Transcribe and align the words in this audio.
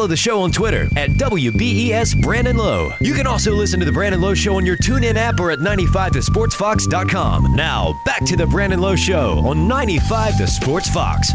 follow 0.00 0.08
the 0.08 0.16
show 0.16 0.40
on 0.40 0.50
Twitter 0.50 0.88
at 0.96 1.10
WBES 1.10 2.22
Brandon 2.22 2.56
Lowe. 2.56 2.90
You 3.02 3.12
can 3.12 3.26
also 3.26 3.52
listen 3.52 3.78
to 3.80 3.84
The 3.84 3.92
Brandon 3.92 4.18
Lowe 4.18 4.32
Show 4.32 4.56
on 4.56 4.64
your 4.64 4.78
TuneIn 4.78 5.16
app 5.16 5.38
or 5.38 5.50
at 5.50 5.58
95thesportsfox.com. 5.58 7.54
Now, 7.54 8.00
back 8.06 8.24
to 8.24 8.34
The 8.34 8.46
Brandon 8.46 8.80
Lowe 8.80 8.96
Show 8.96 9.40
on 9.40 9.68
95 9.68 10.38
The 10.38 10.46
Sports 10.46 10.88
Fox. 10.88 11.30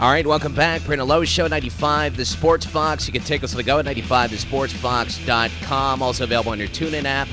All 0.00 0.10
right, 0.10 0.26
welcome 0.26 0.54
back. 0.54 0.82
Brandon 0.86 1.06
Lowe 1.06 1.26
Show 1.26 1.48
95, 1.48 2.16
The 2.16 2.24
Sports 2.24 2.64
Fox. 2.64 3.06
You 3.06 3.12
can 3.12 3.20
take 3.20 3.44
us 3.44 3.52
on 3.52 3.58
the 3.58 3.64
go 3.64 3.80
at 3.80 3.84
95thesportsfox.com. 3.84 6.00
Also 6.00 6.24
available 6.24 6.52
on 6.52 6.58
your 6.58 6.68
TuneIn 6.68 7.04
app. 7.04 7.28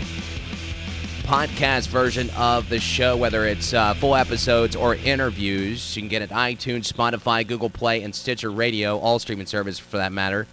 Podcast 1.25 1.87
version 1.87 2.29
of 2.37 2.69
the 2.69 2.79
show, 2.79 3.17
whether 3.17 3.47
it's 3.47 3.73
uh, 3.73 3.95
full 3.95 4.15
episodes 4.15 4.75
or 4.75 4.93
interviews. 4.93 5.95
You 5.95 6.03
can 6.03 6.09
get 6.09 6.21
it 6.21 6.29
iTunes, 6.29 6.91
Spotify, 6.91 7.45
Google 7.45 7.71
Play, 7.71 8.03
and 8.03 8.13
Stitcher 8.13 8.51
Radio, 8.51 8.99
all 8.99 9.17
streaming 9.17 9.47
service 9.47 9.79
for 9.79 9.97
that 9.97 10.11
matter. 10.11 10.45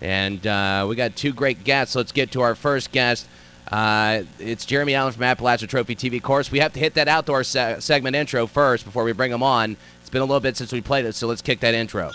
And 0.00 0.46
uh, 0.46 0.86
we 0.88 0.94
got 0.94 1.16
two 1.16 1.32
great 1.32 1.64
guests. 1.64 1.96
Let's 1.96 2.12
get 2.12 2.30
to 2.32 2.42
our 2.42 2.54
first 2.54 2.92
guest. 2.92 3.26
Uh, 3.70 4.22
it's 4.38 4.64
Jeremy 4.64 4.94
Allen 4.94 5.12
from 5.12 5.24
Appalachian 5.24 5.68
Trophy 5.68 5.96
TV. 5.96 6.18
Of 6.18 6.22
course, 6.22 6.50
we 6.52 6.60
have 6.60 6.72
to 6.74 6.80
hit 6.80 6.94
that 6.94 7.08
outdoor 7.08 7.42
se- 7.42 7.80
segment 7.80 8.14
intro 8.14 8.46
first 8.46 8.84
before 8.84 9.02
we 9.02 9.12
bring 9.12 9.32
him 9.32 9.42
on 9.42 9.76
It's 10.00 10.10
been 10.10 10.22
a 10.22 10.26
little 10.26 10.40
bit 10.40 10.56
since 10.56 10.72
we 10.72 10.80
played 10.80 11.06
it, 11.06 11.14
so 11.16 11.26
let's 11.26 11.42
kick 11.42 11.58
that 11.60 11.74
intro. 11.74 12.12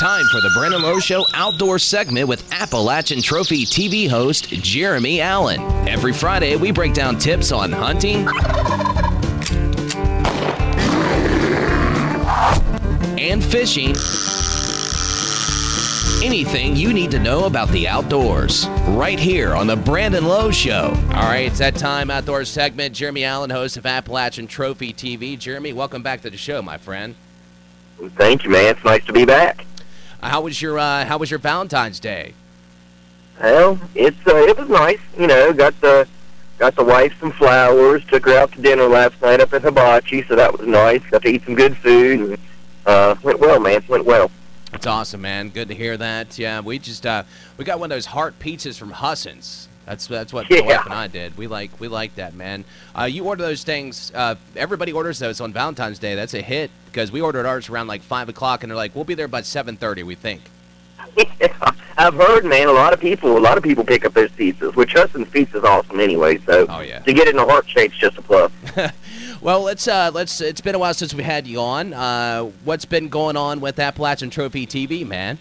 Time 0.00 0.24
for 0.32 0.40
the 0.40 0.48
Brandon 0.54 0.80
Lowe 0.80 0.98
Show 0.98 1.26
outdoor 1.34 1.78
segment 1.78 2.26
with 2.26 2.50
Appalachian 2.54 3.20
Trophy 3.20 3.66
TV 3.66 4.08
host 4.08 4.48
Jeremy 4.48 5.20
Allen. 5.20 5.60
Every 5.86 6.14
Friday, 6.14 6.56
we 6.56 6.70
break 6.70 6.94
down 6.94 7.18
tips 7.18 7.52
on 7.52 7.70
hunting 7.70 8.26
and 13.20 13.44
fishing. 13.44 13.94
Anything 16.24 16.76
you 16.76 16.94
need 16.94 17.10
to 17.10 17.18
know 17.18 17.44
about 17.44 17.68
the 17.68 17.86
outdoors, 17.86 18.68
right 18.88 19.20
here 19.20 19.54
on 19.54 19.66
the 19.66 19.76
Brandon 19.76 20.24
Lowe 20.24 20.50
Show. 20.50 20.94
All 21.12 21.24
right, 21.24 21.44
it's 21.48 21.58
that 21.58 21.76
time 21.76 22.10
outdoor 22.10 22.46
segment. 22.46 22.94
Jeremy 22.94 23.24
Allen, 23.24 23.50
host 23.50 23.76
of 23.76 23.84
Appalachian 23.84 24.46
Trophy 24.46 24.94
TV. 24.94 25.38
Jeremy, 25.38 25.74
welcome 25.74 26.02
back 26.02 26.22
to 26.22 26.30
the 26.30 26.38
show, 26.38 26.62
my 26.62 26.78
friend. 26.78 27.16
Thank 28.16 28.44
you, 28.44 28.50
man. 28.50 28.76
It's 28.76 28.82
nice 28.82 29.04
to 29.04 29.12
be 29.12 29.26
back. 29.26 29.66
How 30.22 30.42
was 30.42 30.60
your 30.60 30.78
uh, 30.78 31.04
How 31.06 31.18
was 31.18 31.30
your 31.30 31.38
Valentine's 31.38 32.00
Day? 32.00 32.34
Well, 33.40 33.80
it's 33.94 34.26
uh, 34.26 34.36
it 34.36 34.58
was 34.58 34.68
nice. 34.68 35.00
You 35.18 35.26
know, 35.26 35.52
got 35.52 35.80
the 35.80 36.06
got 36.58 36.76
the 36.76 36.84
wife 36.84 37.14
some 37.20 37.32
flowers. 37.32 38.04
Took 38.06 38.26
her 38.26 38.38
out 38.38 38.52
to 38.52 38.60
dinner 38.60 38.86
last 38.86 39.20
night 39.22 39.40
up 39.40 39.52
at 39.54 39.62
Hibachi, 39.62 40.22
so 40.24 40.36
that 40.36 40.56
was 40.56 40.66
nice. 40.66 41.02
Got 41.10 41.22
to 41.22 41.28
eat 41.28 41.44
some 41.44 41.54
good 41.54 41.76
food. 41.78 42.20
And, 42.20 42.38
uh, 42.84 43.14
went 43.22 43.40
well, 43.40 43.58
man. 43.60 43.82
Went 43.88 44.04
well. 44.04 44.30
That's 44.72 44.86
awesome, 44.86 45.22
man. 45.22 45.48
Good 45.48 45.68
to 45.68 45.74
hear 45.74 45.96
that. 45.96 46.38
Yeah, 46.38 46.60
we 46.60 46.78
just 46.78 47.06
uh, 47.06 47.24
we 47.56 47.64
got 47.64 47.80
one 47.80 47.90
of 47.90 47.96
those 47.96 48.06
heart 48.06 48.38
pizzas 48.38 48.78
from 48.78 48.90
Husson's. 48.90 49.68
That's 49.90 50.06
that's 50.06 50.32
what 50.32 50.48
yeah. 50.48 50.60
my 50.60 50.66
wife 50.66 50.84
and 50.84 50.94
I 50.94 51.08
did. 51.08 51.36
We 51.36 51.48
like 51.48 51.80
we 51.80 51.88
like 51.88 52.14
that, 52.14 52.32
man. 52.32 52.64
Uh, 52.96 53.06
you 53.06 53.24
order 53.24 53.42
those 53.42 53.64
things. 53.64 54.12
Uh, 54.14 54.36
everybody 54.54 54.92
orders 54.92 55.18
those 55.18 55.40
on 55.40 55.52
Valentine's 55.52 55.98
Day. 55.98 56.14
That's 56.14 56.32
a 56.32 56.42
hit 56.42 56.70
because 56.86 57.10
we 57.10 57.20
ordered 57.20 57.44
ours 57.44 57.68
around 57.68 57.88
like 57.88 58.00
five 58.00 58.28
o'clock, 58.28 58.62
and 58.62 58.70
they're 58.70 58.76
like, 58.76 58.94
"We'll 58.94 59.02
be 59.02 59.14
there 59.14 59.26
by 59.26 59.40
7.30, 59.40 60.04
We 60.04 60.14
think. 60.14 60.42
Yeah, 61.40 61.72
I've 61.98 62.14
heard, 62.14 62.44
man. 62.44 62.68
A 62.68 62.72
lot 62.72 62.92
of 62.92 63.00
people, 63.00 63.36
a 63.36 63.40
lot 63.40 63.58
of 63.58 63.64
people 63.64 63.82
pick 63.82 64.04
up 64.04 64.14
those 64.14 64.30
pizzas. 64.30 64.76
Which 64.76 64.92
Husson's 64.92 65.28
pizza 65.28 65.58
is 65.58 65.64
awesome 65.64 65.98
anyway. 65.98 66.38
So 66.38 66.66
oh, 66.68 66.80
yeah. 66.80 67.00
to 67.00 67.12
get 67.12 67.26
it 67.26 67.34
in 67.34 67.40
a 67.40 67.44
heart 67.44 67.68
shape's 67.68 67.96
just 67.98 68.16
a 68.16 68.22
plus. 68.22 68.52
Well, 69.40 69.62
let's 69.62 69.88
uh, 69.88 70.10
let's. 70.12 70.42
It's 70.42 70.60
been 70.60 70.74
a 70.74 70.78
while 70.78 70.92
since 70.92 71.14
we 71.14 71.22
had 71.22 71.46
you 71.46 71.60
on. 71.60 71.94
Uh, 71.94 72.50
what's 72.64 72.84
been 72.84 73.08
going 73.08 73.38
on 73.38 73.62
with 73.62 73.78
Appalachian 73.78 74.28
Trophy 74.28 74.66
TV, 74.66 75.06
man? 75.06 75.38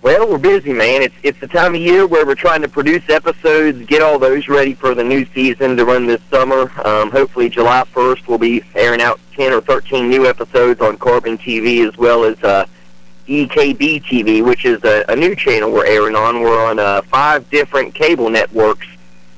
Well, 0.00 0.30
we're 0.30 0.38
busy, 0.38 0.72
man. 0.72 1.02
It's 1.02 1.14
it's 1.24 1.40
the 1.40 1.48
time 1.48 1.74
of 1.74 1.80
year 1.80 2.06
where 2.06 2.24
we're 2.24 2.36
trying 2.36 2.62
to 2.62 2.68
produce 2.68 3.08
episodes, 3.08 3.84
get 3.86 4.00
all 4.00 4.16
those 4.20 4.46
ready 4.46 4.72
for 4.72 4.94
the 4.94 5.02
new 5.02 5.26
season 5.34 5.76
to 5.76 5.84
run 5.84 6.06
this 6.06 6.22
summer. 6.30 6.70
Um, 6.86 7.10
hopefully, 7.10 7.48
July 7.48 7.82
1st, 7.92 8.28
we'll 8.28 8.38
be 8.38 8.62
airing 8.76 9.00
out 9.00 9.18
10 9.34 9.52
or 9.52 9.60
13 9.60 10.08
new 10.08 10.26
episodes 10.26 10.80
on 10.80 10.98
Carbon 10.98 11.36
TV 11.36 11.84
as 11.86 11.96
well 11.98 12.22
as 12.22 12.40
uh, 12.44 12.66
EKB 13.26 14.04
TV, 14.04 14.44
which 14.44 14.64
is 14.64 14.82
a, 14.84 15.04
a 15.08 15.16
new 15.16 15.34
channel 15.34 15.72
we're 15.72 15.86
airing 15.86 16.14
on. 16.14 16.42
We're 16.42 16.64
on 16.64 16.78
uh, 16.78 17.02
five 17.02 17.50
different 17.50 17.92
cable 17.92 18.30
networks 18.30 18.86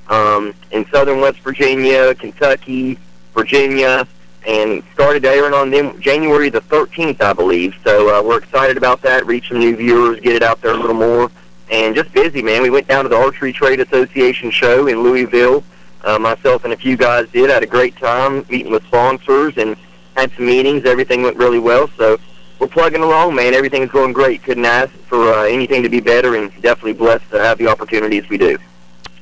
um, 0.08 0.52
in 0.72 0.84
southern 0.90 1.22
West 1.22 1.38
Virginia, 1.38 2.14
Kentucky, 2.14 2.98
Virginia, 3.32 4.06
and 4.46 4.82
started 4.94 5.24
airing 5.24 5.54
on 5.54 5.70
them 5.70 6.00
January 6.00 6.48
the 6.48 6.62
13th, 6.62 7.20
I 7.20 7.32
believe. 7.32 7.74
So 7.84 8.14
uh, 8.14 8.22
we're 8.22 8.38
excited 8.38 8.76
about 8.76 9.02
that, 9.02 9.26
reach 9.26 9.48
some 9.48 9.58
new 9.58 9.76
viewers, 9.76 10.20
get 10.20 10.34
it 10.34 10.42
out 10.42 10.60
there 10.60 10.72
a 10.72 10.76
little 10.76 10.94
more, 10.94 11.30
and 11.70 11.94
just 11.94 12.12
busy, 12.12 12.42
man. 12.42 12.62
We 12.62 12.70
went 12.70 12.88
down 12.88 13.04
to 13.04 13.08
the 13.08 13.16
Archery 13.16 13.52
Trade 13.52 13.80
Association 13.80 14.50
show 14.50 14.86
in 14.86 15.02
Louisville. 15.02 15.62
Uh, 16.02 16.18
myself 16.18 16.64
and 16.64 16.72
a 16.72 16.76
few 16.76 16.96
guys 16.96 17.28
did. 17.28 17.50
had 17.50 17.62
a 17.62 17.66
great 17.66 17.94
time 17.96 18.44
meeting 18.48 18.72
with 18.72 18.82
sponsors 18.84 19.58
and 19.58 19.76
had 20.16 20.32
some 20.32 20.46
meetings. 20.46 20.86
Everything 20.86 21.22
went 21.22 21.36
really 21.36 21.58
well. 21.58 21.88
So 21.98 22.18
we're 22.58 22.68
plugging 22.68 23.02
along, 23.02 23.34
man. 23.34 23.52
Everything's 23.52 23.90
going 23.90 24.12
great. 24.12 24.42
Couldn't 24.42 24.64
ask 24.64 24.90
for 24.90 25.32
uh, 25.32 25.42
anything 25.44 25.82
to 25.82 25.88
be 25.88 26.00
better, 26.00 26.36
and 26.36 26.50
definitely 26.62 26.94
blessed 26.94 27.28
to 27.30 27.38
have 27.38 27.58
the 27.58 27.66
opportunities 27.66 28.28
we 28.28 28.38
do. 28.38 28.58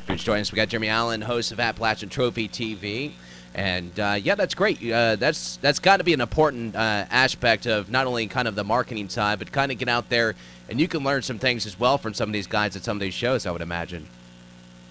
Thanks 0.06 0.22
for 0.22 0.26
joining 0.26 0.42
us. 0.42 0.52
We 0.52 0.56
got 0.56 0.68
Jeremy 0.68 0.88
Allen, 0.88 1.20
host 1.22 1.52
of 1.52 1.60
Appalachian 1.60 2.08
Trophy 2.08 2.48
TV. 2.48 3.12
And 3.54 3.98
uh, 3.98 4.18
yeah, 4.22 4.34
that's 4.34 4.54
great. 4.54 4.78
Uh, 4.82 5.16
that's 5.16 5.56
that's 5.56 5.78
got 5.78 5.96
to 5.96 6.04
be 6.04 6.12
an 6.12 6.20
important 6.20 6.76
uh, 6.76 7.06
aspect 7.10 7.66
of 7.66 7.90
not 7.90 8.06
only 8.06 8.26
kind 8.28 8.46
of 8.46 8.54
the 8.54 8.64
marketing 8.64 9.08
side, 9.08 9.38
but 9.38 9.50
kind 9.50 9.72
of 9.72 9.78
get 9.78 9.88
out 9.88 10.08
there 10.10 10.36
and 10.68 10.80
you 10.80 10.88
can 10.88 11.02
learn 11.02 11.22
some 11.22 11.38
things 11.38 11.66
as 11.66 11.78
well 11.80 11.98
from 11.98 12.14
some 12.14 12.28
of 12.28 12.32
these 12.32 12.46
guys 12.46 12.76
at 12.76 12.84
some 12.84 12.96
of 12.96 13.00
these 13.00 13.14
shows. 13.14 13.46
I 13.46 13.50
would 13.50 13.62
imagine. 13.62 14.06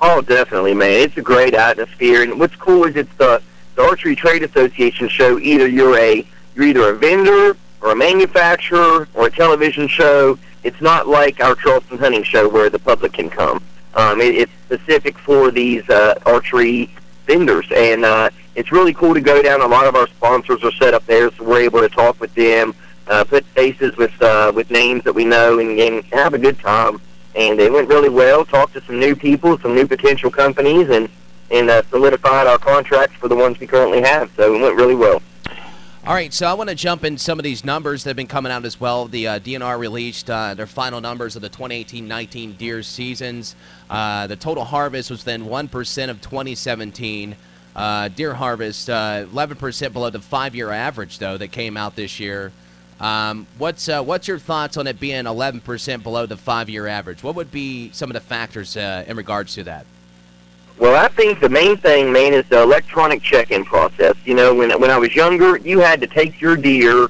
Oh, 0.02 0.22
definitely, 0.22 0.74
man. 0.74 1.02
It's 1.02 1.18
a 1.18 1.22
great 1.22 1.54
atmosphere, 1.54 2.24
and 2.24 2.40
what's 2.40 2.56
cool 2.56 2.84
is 2.86 2.96
it's 2.96 3.14
the 3.18 3.42
the 3.76 3.84
Archery 3.84 4.16
Trade 4.16 4.44
Association 4.44 5.08
show. 5.08 5.40
Either 5.40 5.68
you're 5.68 5.98
a 5.98 6.26
you're 6.56 6.66
either 6.66 6.90
a 6.90 6.96
vendor 6.96 7.58
or 7.82 7.92
a 7.92 7.96
manufacturer 7.96 9.08
or 9.14 9.28
a 9.28 9.32
television 9.32 9.88
show. 9.88 10.38
It's 10.64 10.82
not 10.82 11.08
like 11.08 11.40
our 11.40 11.56
Charleston 11.56 11.98
hunting 11.98 12.24
show 12.24 12.50
where 12.50 12.70
the 12.70 12.80
public 12.80 13.14
can 13.14 13.30
come. 13.30 13.64
Um, 13.94 14.20
it, 14.20 14.36
it's 14.36 14.52
specific 14.66 15.18
for 15.18 15.52
these 15.52 15.88
uh, 15.90 16.20
archery 16.26 16.94
vendors, 17.26 17.68
and 17.76 18.04
uh, 18.06 18.30
it's 18.58 18.72
really 18.72 18.94
cool 18.94 19.14
to 19.14 19.22
go 19.22 19.42
down. 19.42 19.62
A 19.62 19.68
lot 19.68 19.86
of 19.86 19.96
our 19.96 20.08
sponsors 20.08 20.64
are 20.64 20.72
set 20.74 20.96
up 20.96 21.06
there, 21.06 21.32
so 21.32 21.44
we're 21.44 21.62
able 21.62 21.80
to 21.80 21.90
talk 21.90 22.20
with 22.20 22.34
them, 22.34 22.74
uh, 23.06 23.24
put 23.24 23.46
faces 23.46 23.96
with 23.98 24.20
uh, 24.22 24.52
with 24.54 24.70
names 24.72 25.04
that 25.04 25.14
we 25.14 25.24
know, 25.24 25.60
and, 25.60 25.80
and 25.80 26.04
have 26.06 26.34
a 26.34 26.40
good 26.40 26.60
time. 26.60 27.00
And 27.36 27.60
it 27.60 27.72
went 27.72 27.88
really 27.88 28.10
well. 28.10 28.44
Talked 28.44 28.74
to 28.74 28.82
some 28.82 29.00
new 29.00 29.16
people, 29.16 29.60
some 29.60 29.76
new 29.76 29.88
potential 29.88 30.32
companies, 30.32 30.90
and 30.90 31.08
and 31.52 31.70
uh, 31.70 31.84
solidified 31.90 32.48
our 32.48 32.58
contracts 32.58 33.16
for 33.16 33.28
the 33.28 33.36
ones 33.36 33.60
we 33.60 33.68
currently 33.68 34.02
have. 34.02 34.32
So 34.36 34.56
it 34.56 34.60
went 34.60 34.76
really 34.76 34.96
well. 34.96 35.22
All 36.06 36.14
right, 36.14 36.34
so 36.34 36.48
I 36.48 36.54
want 36.54 36.70
to 36.70 36.76
jump 36.76 37.04
in 37.04 37.18
some 37.18 37.38
of 37.38 37.44
these 37.44 37.64
numbers 37.64 38.06
that 38.06 38.12
have 38.12 38.18
been 38.18 38.28
coming 38.28 38.52
out 38.52 38.66
as 38.66 38.80
well. 38.80 39.08
The 39.08 39.28
uh, 39.28 39.40
DNR 39.40 39.78
released 39.78 40.30
uh, 40.30 40.54
their 40.54 40.66
final 40.66 41.02
numbers 41.02 41.36
of 41.36 41.42
the 41.42 41.50
2018-19 41.50 42.58
deer 42.58 42.82
seasons. 42.82 43.56
Uh, 43.90 44.26
the 44.26 44.38
total 44.38 44.64
harvest 44.64 45.12
was 45.12 45.26
then 45.26 45.44
1% 45.44 46.10
of 46.10 46.22
2017. 46.22 47.36
Uh, 47.78 48.08
deer 48.08 48.34
harvest, 48.34 48.88
11% 48.90 49.86
uh, 49.86 49.90
below 49.90 50.10
the 50.10 50.20
five-year 50.20 50.72
average, 50.72 51.20
though, 51.20 51.38
that 51.38 51.52
came 51.52 51.78
out 51.78 51.96
this 51.96 52.20
year. 52.20 52.52
Um, 53.00 53.46
what's 53.60 53.88
uh, 53.88 54.02
what's 54.04 54.28
your 54.28 54.40
thoughts 54.40 54.76
on 54.78 54.88
it 54.88 55.00
being 55.00 55.26
11% 55.26 56.02
below 56.02 56.26
the 56.26 56.38
five-year 56.38 56.88
average? 56.88 57.22
What 57.22 57.36
would 57.36 57.52
be 57.52 57.92
some 57.92 58.10
of 58.10 58.16
the 58.16 58.20
factors 58.20 58.76
in 58.76 59.16
regards 59.16 59.54
to 59.54 59.64
that? 59.66 59.86
Well, 60.80 60.96
I 60.96 61.08
think 61.08 61.40
the 61.40 61.50
main 61.50 61.78
thing, 61.78 62.12
man, 62.12 62.34
is 62.34 62.48
the 62.50 62.64
electronic 62.64 63.22
check-in 63.22 63.66
process. 63.66 64.16
You 64.26 64.34
know, 64.34 64.56
when 64.56 64.80
when 64.82 64.90
I 64.90 64.98
was 64.98 65.16
younger, 65.16 65.58
you 65.58 65.80
had 65.80 66.02
to 66.02 66.08
take 66.08 66.42
your 66.42 66.58
deer 66.58 67.10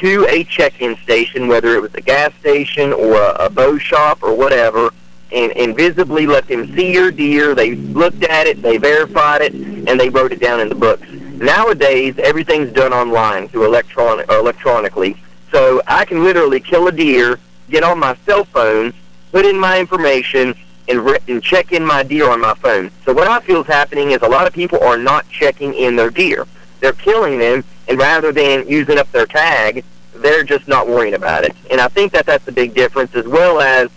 to 0.00 0.26
a 0.28 0.44
check-in 0.44 0.96
station, 0.96 1.48
whether 1.48 1.74
it 1.74 1.80
was 1.80 1.94
a 1.94 2.00
gas 2.02 2.34
station 2.40 2.92
or 2.92 3.14
a, 3.14 3.46
a 3.46 3.50
bow 3.50 3.78
shop 3.78 4.22
or 4.22 4.34
whatever, 4.34 4.90
and, 5.32 5.76
visibly 5.76 6.26
let 6.26 6.46
them 6.46 6.74
see 6.76 6.92
your 6.92 7.10
deer. 7.10 7.54
They 7.54 7.74
looked 7.74 8.24
at 8.24 8.46
it, 8.46 8.62
they 8.62 8.76
verified 8.76 9.40
it, 9.40 9.54
and 9.54 9.98
they 9.98 10.08
wrote 10.08 10.32
it 10.32 10.40
down 10.40 10.60
in 10.60 10.68
the 10.68 10.74
books. 10.74 11.08
Nowadays, 11.10 12.14
everything's 12.18 12.72
done 12.72 12.92
online 12.92 13.48
through 13.48 13.64
electronic 13.66 14.30
or 14.30 14.38
electronically. 14.38 15.16
So 15.50 15.82
I 15.86 16.04
can 16.04 16.22
literally 16.22 16.60
kill 16.60 16.86
a 16.88 16.92
deer, 16.92 17.38
get 17.68 17.82
on 17.82 17.98
my 17.98 18.16
cell 18.26 18.44
phone, 18.44 18.92
put 19.32 19.44
in 19.44 19.58
my 19.58 19.80
information, 19.80 20.54
and, 20.88 21.04
re- 21.04 21.18
and 21.28 21.42
check 21.42 21.72
in 21.72 21.84
my 21.84 22.02
deer 22.02 22.30
on 22.30 22.40
my 22.40 22.54
phone. 22.54 22.90
So 23.04 23.12
what 23.12 23.28
I 23.28 23.40
feel 23.40 23.62
is 23.62 23.66
happening 23.66 24.10
is 24.10 24.22
a 24.22 24.28
lot 24.28 24.46
of 24.46 24.52
people 24.52 24.80
are 24.80 24.98
not 24.98 25.28
checking 25.28 25.74
in 25.74 25.96
their 25.96 26.10
deer. 26.10 26.46
They're 26.80 26.92
killing 26.92 27.38
them, 27.38 27.64
and 27.88 27.98
rather 27.98 28.32
than 28.32 28.68
using 28.68 28.98
up 28.98 29.10
their 29.12 29.26
tag, 29.26 29.84
they're 30.16 30.44
just 30.44 30.68
not 30.68 30.88
worrying 30.88 31.14
about 31.14 31.44
it. 31.44 31.54
And 31.70 31.80
I 31.80 31.88
think 31.88 32.12
that 32.12 32.26
that's 32.26 32.44
the 32.44 32.52
big 32.52 32.74
difference, 32.74 33.14
as 33.14 33.26
well 33.26 33.60
as 33.60 33.90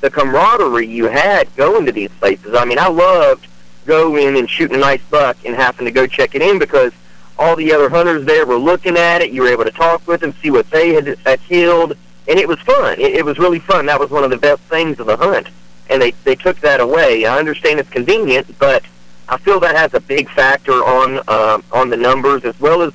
the 0.00 0.10
camaraderie 0.10 0.86
you 0.86 1.06
had 1.06 1.54
going 1.56 1.86
to 1.86 1.92
these 1.92 2.10
places. 2.12 2.54
I 2.54 2.64
mean, 2.64 2.78
I 2.78 2.88
loved 2.88 3.46
going 3.86 4.36
and 4.36 4.48
shooting 4.48 4.76
a 4.76 4.80
nice 4.80 5.02
buck 5.10 5.36
and 5.44 5.56
having 5.56 5.86
to 5.86 5.90
go 5.90 6.06
check 6.06 6.34
it 6.34 6.42
in 6.42 6.58
because 6.58 6.92
all 7.38 7.56
the 7.56 7.72
other 7.72 7.88
hunters 7.88 8.24
there 8.26 8.46
were 8.46 8.56
looking 8.56 8.96
at 8.96 9.22
it. 9.22 9.30
You 9.30 9.42
were 9.42 9.48
able 9.48 9.64
to 9.64 9.70
talk 9.70 10.06
with 10.06 10.20
them, 10.20 10.34
see 10.42 10.50
what 10.50 10.70
they 10.70 10.92
had, 10.92 11.18
had 11.24 11.40
killed, 11.42 11.96
and 12.26 12.38
it 12.38 12.46
was 12.46 12.58
fun. 12.60 13.00
It, 13.00 13.14
it 13.14 13.24
was 13.24 13.38
really 13.38 13.58
fun. 13.58 13.86
That 13.86 13.98
was 13.98 14.10
one 14.10 14.24
of 14.24 14.30
the 14.30 14.36
best 14.36 14.60
things 14.62 15.00
of 15.00 15.06
the 15.06 15.16
hunt, 15.16 15.48
and 15.88 16.02
they 16.02 16.10
they 16.24 16.34
took 16.34 16.60
that 16.60 16.80
away. 16.80 17.24
I 17.24 17.38
understand 17.38 17.80
it's 17.80 17.90
convenient, 17.90 18.58
but 18.58 18.84
I 19.28 19.38
feel 19.38 19.60
that 19.60 19.76
has 19.76 19.94
a 19.94 20.00
big 20.00 20.28
factor 20.30 20.72
on 20.72 21.20
uh, 21.28 21.60
on 21.72 21.90
the 21.90 21.96
numbers 21.96 22.44
as 22.44 22.58
well 22.60 22.82
as 22.82 22.92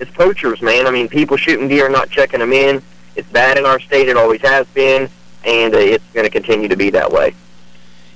as 0.00 0.08
poachers. 0.10 0.62
Man, 0.62 0.86
I 0.86 0.90
mean, 0.90 1.08
people 1.08 1.36
shooting 1.36 1.68
deer 1.68 1.88
not 1.88 2.10
checking 2.10 2.40
them 2.40 2.52
in. 2.52 2.82
It's 3.16 3.28
bad 3.30 3.56
in 3.56 3.64
our 3.64 3.80
state. 3.80 4.08
It 4.08 4.16
always 4.16 4.42
has 4.42 4.66
been, 4.68 5.08
and 5.46 5.74
uh, 5.74 5.78
it's 5.78 6.04
going 6.12 6.24
to 6.24 6.30
continue 6.30 6.68
to 6.68 6.76
be 6.76 6.90
that 6.90 7.10
way. 7.10 7.34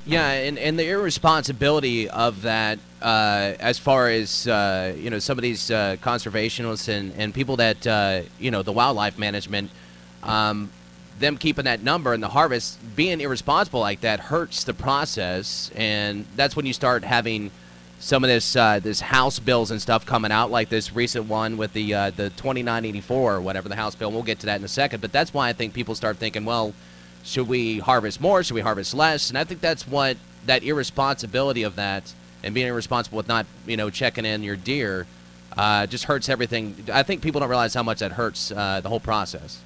Yeah, 0.04 0.28
and, 0.30 0.58
and 0.58 0.78
the 0.78 0.88
irresponsibility 0.88 2.08
of 2.08 2.42
that, 2.42 2.78
uh, 3.00 3.54
as 3.60 3.78
far 3.78 4.08
as 4.08 4.46
uh, 4.48 4.94
you 4.96 5.08
know, 5.08 5.18
some 5.18 5.38
of 5.38 5.42
these 5.42 5.70
uh, 5.70 5.96
conservationists 6.02 6.88
and, 6.88 7.12
and 7.16 7.32
people 7.32 7.56
that 7.56 7.86
uh, 7.86 8.22
you 8.38 8.50
know, 8.50 8.62
the 8.62 8.72
wildlife 8.72 9.18
management, 9.18 9.70
um, 10.22 10.70
them 11.18 11.36
keeping 11.36 11.66
that 11.66 11.82
number 11.82 12.12
and 12.12 12.22
the 12.22 12.30
harvest 12.30 12.78
being 12.96 13.20
irresponsible 13.20 13.80
like 13.80 14.00
that 14.00 14.20
hurts 14.20 14.64
the 14.64 14.74
process, 14.74 15.70
and 15.76 16.26
that's 16.34 16.56
when 16.56 16.66
you 16.66 16.72
start 16.72 17.04
having 17.04 17.50
some 18.00 18.24
of 18.24 18.28
this 18.28 18.56
uh, 18.56 18.80
this 18.80 19.00
House 19.00 19.38
bills 19.38 19.70
and 19.70 19.80
stuff 19.80 20.06
coming 20.06 20.32
out, 20.32 20.50
like 20.50 20.70
this 20.70 20.94
recent 20.94 21.26
one 21.26 21.58
with 21.58 21.74
the 21.74 21.90
the 22.16 22.30
2984 22.30 23.34
or 23.34 23.40
whatever 23.40 23.68
the 23.68 23.76
House 23.76 23.94
bill. 23.94 24.08
And 24.08 24.14
we'll 24.16 24.24
get 24.24 24.40
to 24.40 24.46
that 24.46 24.58
in 24.58 24.64
a 24.64 24.68
second, 24.68 25.02
but 25.02 25.12
that's 25.12 25.34
why 25.34 25.50
I 25.50 25.52
think 25.52 25.74
people 25.74 25.94
start 25.94 26.16
thinking, 26.16 26.46
well 26.46 26.74
should 27.24 27.48
we 27.48 27.78
harvest 27.78 28.20
more? 28.20 28.42
Should 28.42 28.54
we 28.54 28.60
harvest 28.60 28.94
less? 28.94 29.28
And 29.28 29.38
I 29.38 29.44
think 29.44 29.60
that's 29.60 29.86
what 29.86 30.16
that 30.46 30.62
irresponsibility 30.62 31.62
of 31.62 31.76
that 31.76 32.12
and 32.42 32.54
being 32.54 32.66
irresponsible 32.66 33.16
with 33.16 33.28
not, 33.28 33.46
you 33.66 33.76
know, 33.76 33.90
checking 33.90 34.24
in 34.24 34.42
your 34.42 34.56
deer 34.56 35.06
uh, 35.56 35.86
just 35.86 36.04
hurts 36.04 36.28
everything. 36.28 36.86
I 36.92 37.02
think 37.02 37.22
people 37.22 37.40
don't 37.40 37.50
realize 37.50 37.74
how 37.74 37.82
much 37.82 37.98
that 37.98 38.12
hurts 38.12 38.50
uh, 38.52 38.80
the 38.80 38.88
whole 38.88 39.00
process. 39.00 39.60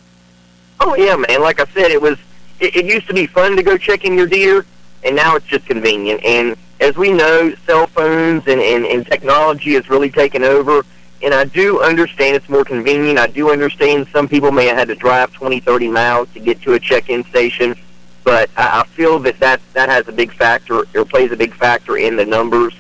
Oh 0.81 0.95
yeah, 0.97 1.17
man. 1.17 1.41
Like 1.41 1.61
I 1.61 1.67
said, 1.67 1.91
it 1.91 2.01
was. 2.01 2.19
It, 2.61 2.77
it 2.77 2.85
used 2.87 3.07
to 3.09 3.15
be 3.15 3.27
fun 3.27 3.57
to 3.57 3.63
go 3.63 3.77
check 3.77 4.05
in 4.05 4.15
your 4.15 4.27
deer, 4.27 4.65
and 5.03 5.15
now 5.17 5.37
it's 5.37 5.47
just 5.47 5.67
convenient. 5.67 6.25
And 6.25 6.57
as 6.81 6.97
we 6.97 7.13
know, 7.13 7.55
cell 7.67 7.87
phones 7.89 8.47
and, 8.47 8.61
and, 8.61 8.85
and 8.87 9.07
technology 9.07 9.75
has 9.75 9.89
really 9.89 10.11
taken 10.11 10.43
over 10.45 10.85
and 11.23 11.33
I 11.33 11.45
do 11.45 11.81
understand 11.83 12.37
it's 12.37 12.49
more 12.49 12.65
convenient. 12.65 13.19
I 13.19 13.27
do 13.27 13.51
understand 13.51 14.07
some 14.13 14.29
people 14.29 14.51
may 14.51 14.67
have 14.67 14.77
had 14.77 14.89
to 14.89 14.95
drive 14.95 15.33
20, 15.33 15.61
30 15.61 15.89
miles 15.89 16.29
to 16.35 16.41
get 16.41 16.61
to 16.63 16.75
a 16.75 16.81
check-in 16.81 17.25
station, 17.25 17.77
but 18.25 18.51
I, 18.57 18.81
I 18.81 18.87
feel 18.87 19.19
that, 19.21 19.39
that 19.41 19.61
that 19.73 19.89
has 19.89 20.09
a 20.09 20.13
big 20.13 20.33
factor 20.33 20.85
or 20.95 21.05
plays 21.05 21.33
a 21.33 21.37
big 21.37 21.55
factor 21.55 21.97
in 21.97 22.17
the 22.17 22.25
numbers, 22.25 22.75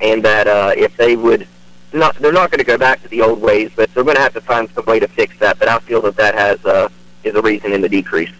and 0.00 0.24
that 0.24 0.46
uh, 0.46 0.72
if 0.76 0.96
they 0.96 1.16
would 1.16 1.46
not, 1.92 2.14
they're 2.16 2.32
not 2.32 2.50
going 2.50 2.58
to 2.58 2.64
go 2.64 2.78
back 2.78 3.02
to 3.02 3.08
the 3.08 3.20
old 3.20 3.40
ways, 3.40 3.70
but 3.74 3.92
they're 3.92 4.04
going 4.04 4.16
to 4.16 4.22
have 4.22 4.34
to 4.34 4.40
find 4.40 4.70
some 4.70 4.84
way 4.84 5.00
to 5.00 5.08
fix 5.08 5.38
that. 5.38 5.58
But 5.58 5.68
I 5.68 5.78
feel 5.80 6.00
that 6.02 6.16
that 6.16 6.34
has 6.34 6.64
uh, 6.64 6.88
is 7.24 7.34
a 7.34 7.42
reason 7.42 7.72
in 7.72 7.80
the 7.80 7.88
decrease. 7.88 8.30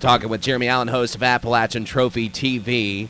Talking 0.00 0.28
with 0.28 0.40
Jeremy 0.40 0.68
Allen, 0.68 0.88
host 0.88 1.16
of 1.16 1.22
Appalachian 1.22 1.84
Trophy 1.84 2.30
TV. 2.30 3.08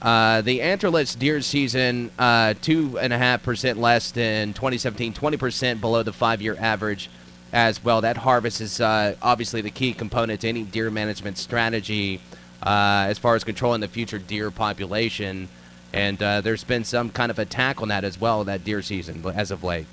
Uh, 0.00 0.40
the 0.42 0.60
antlerless 0.60 1.18
deer 1.18 1.40
season, 1.40 2.10
uh, 2.18 2.54
two 2.62 2.98
and 3.00 3.12
a 3.12 3.18
half 3.18 3.42
percent 3.42 3.78
less 3.78 4.12
than 4.12 4.52
2017, 4.52 5.12
20 5.12 5.36
percent 5.36 5.80
below 5.80 6.02
the 6.02 6.12
five-year 6.12 6.56
average, 6.60 7.10
as 7.52 7.82
well. 7.82 8.00
That 8.00 8.18
harvest 8.18 8.60
is 8.60 8.80
uh, 8.80 9.16
obviously 9.22 9.60
the 9.60 9.70
key 9.70 9.92
component 9.94 10.42
to 10.42 10.48
any 10.48 10.62
deer 10.62 10.90
management 10.90 11.38
strategy, 11.38 12.20
uh, 12.62 13.06
as 13.08 13.18
far 13.18 13.34
as 13.34 13.44
controlling 13.44 13.80
the 13.80 13.88
future 13.88 14.18
deer 14.18 14.50
population. 14.50 15.48
And 15.92 16.22
uh, 16.22 16.42
there's 16.42 16.64
been 16.64 16.84
some 16.84 17.10
kind 17.10 17.30
of 17.30 17.38
attack 17.38 17.80
on 17.80 17.88
that 17.88 18.04
as 18.04 18.20
well 18.20 18.44
that 18.44 18.64
deer 18.64 18.82
season 18.82 19.24
as 19.34 19.50
of 19.50 19.64
late. 19.64 19.86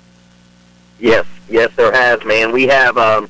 Yes, 1.00 1.26
yes, 1.48 1.70
there 1.76 1.92
has, 1.92 2.24
man. 2.24 2.52
We 2.52 2.64
have, 2.68 2.96
um, 2.96 3.28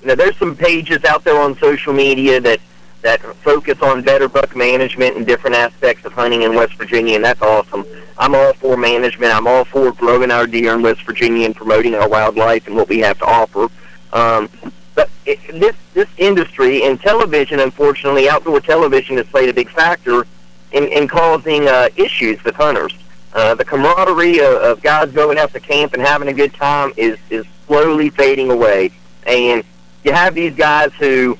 you 0.00 0.08
know, 0.08 0.14
there's 0.14 0.36
some 0.36 0.56
pages 0.56 1.04
out 1.04 1.24
there 1.24 1.40
on 1.40 1.56
social 1.58 1.92
media 1.92 2.40
that 2.40 2.60
that 3.02 3.20
focus 3.36 3.80
on 3.82 4.02
better 4.02 4.28
buck 4.28 4.56
management 4.56 5.16
and 5.16 5.26
different 5.26 5.56
aspects 5.56 6.04
of 6.04 6.12
hunting 6.12 6.42
in 6.42 6.54
West 6.54 6.74
Virginia, 6.74 7.16
and 7.16 7.24
that's 7.24 7.42
awesome. 7.42 7.84
I'm 8.16 8.34
all 8.34 8.52
for 8.54 8.76
management. 8.76 9.34
I'm 9.34 9.46
all 9.46 9.64
for 9.64 9.92
growing 9.92 10.30
our 10.30 10.46
deer 10.46 10.74
in 10.74 10.82
West 10.82 11.02
Virginia 11.02 11.46
and 11.46 11.54
promoting 11.54 11.94
our 11.94 12.08
wildlife 12.08 12.66
and 12.66 12.76
what 12.76 12.88
we 12.88 13.00
have 13.00 13.18
to 13.18 13.24
offer. 13.24 13.68
Um, 14.12 14.48
but 14.94 15.10
it, 15.26 15.40
this 15.60 15.74
this 15.94 16.08
industry 16.16 16.84
and 16.84 17.00
television, 17.00 17.60
unfortunately, 17.60 18.28
outdoor 18.28 18.60
television 18.60 19.16
has 19.16 19.26
played 19.26 19.48
a 19.48 19.54
big 19.54 19.68
factor 19.70 20.26
in, 20.72 20.84
in 20.84 21.08
causing 21.08 21.66
uh, 21.66 21.88
issues 21.96 22.42
with 22.44 22.54
hunters. 22.54 22.94
Uh, 23.32 23.54
the 23.54 23.64
camaraderie 23.64 24.38
of, 24.40 24.54
of 24.54 24.82
guys 24.82 25.10
going 25.10 25.38
out 25.38 25.52
to 25.52 25.60
camp 25.60 25.94
and 25.94 26.02
having 26.02 26.28
a 26.28 26.32
good 26.32 26.54
time 26.54 26.92
is 26.96 27.18
is 27.30 27.46
slowly 27.66 28.10
fading 28.10 28.50
away, 28.50 28.92
and 29.26 29.64
you 30.04 30.12
have 30.12 30.34
these 30.34 30.54
guys 30.54 30.92
who 30.94 31.36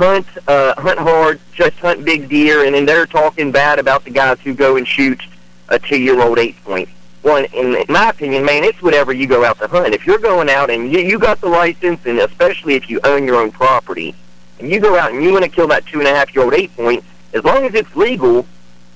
hunt 0.00 0.26
uh, 0.48 0.80
hunt 0.80 0.98
hard, 0.98 1.38
just 1.52 1.76
hunt 1.78 2.04
big 2.04 2.28
deer, 2.28 2.64
and 2.64 2.74
then 2.74 2.86
they're 2.86 3.06
talking 3.06 3.52
bad 3.52 3.78
about 3.78 4.02
the 4.04 4.10
guys 4.10 4.40
who 4.40 4.54
go 4.54 4.76
and 4.76 4.88
shoot 4.88 5.20
a 5.68 5.78
two-year-old 5.78 6.38
eight 6.38 6.56
point. 6.64 6.88
Well, 7.22 7.44
in, 7.52 7.76
in 7.76 7.84
my 7.88 8.08
opinion, 8.08 8.46
man, 8.46 8.64
it's 8.64 8.80
whatever 8.80 9.12
you 9.12 9.26
go 9.26 9.44
out 9.44 9.58
to 9.58 9.68
hunt. 9.68 9.94
If 9.94 10.06
you're 10.06 10.18
going 10.18 10.48
out 10.48 10.70
and 10.70 10.90
you, 10.90 11.00
you 11.00 11.18
got 11.18 11.40
the 11.42 11.50
license, 11.50 12.00
and 12.06 12.18
especially 12.18 12.74
if 12.74 12.88
you 12.88 12.98
own 13.04 13.26
your 13.26 13.36
own 13.36 13.50
property, 13.52 14.14
and 14.58 14.70
you 14.70 14.80
go 14.80 14.96
out 14.98 15.12
and 15.12 15.22
you 15.22 15.32
want 15.32 15.44
to 15.44 15.50
kill 15.50 15.68
that 15.68 15.84
two 15.84 15.98
and 15.98 16.08
a 16.08 16.14
half 16.14 16.34
year 16.34 16.44
old 16.44 16.54
eight 16.54 16.74
point, 16.74 17.04
as 17.34 17.44
long 17.44 17.64
as 17.66 17.74
it's 17.74 17.94
legal, 17.94 18.46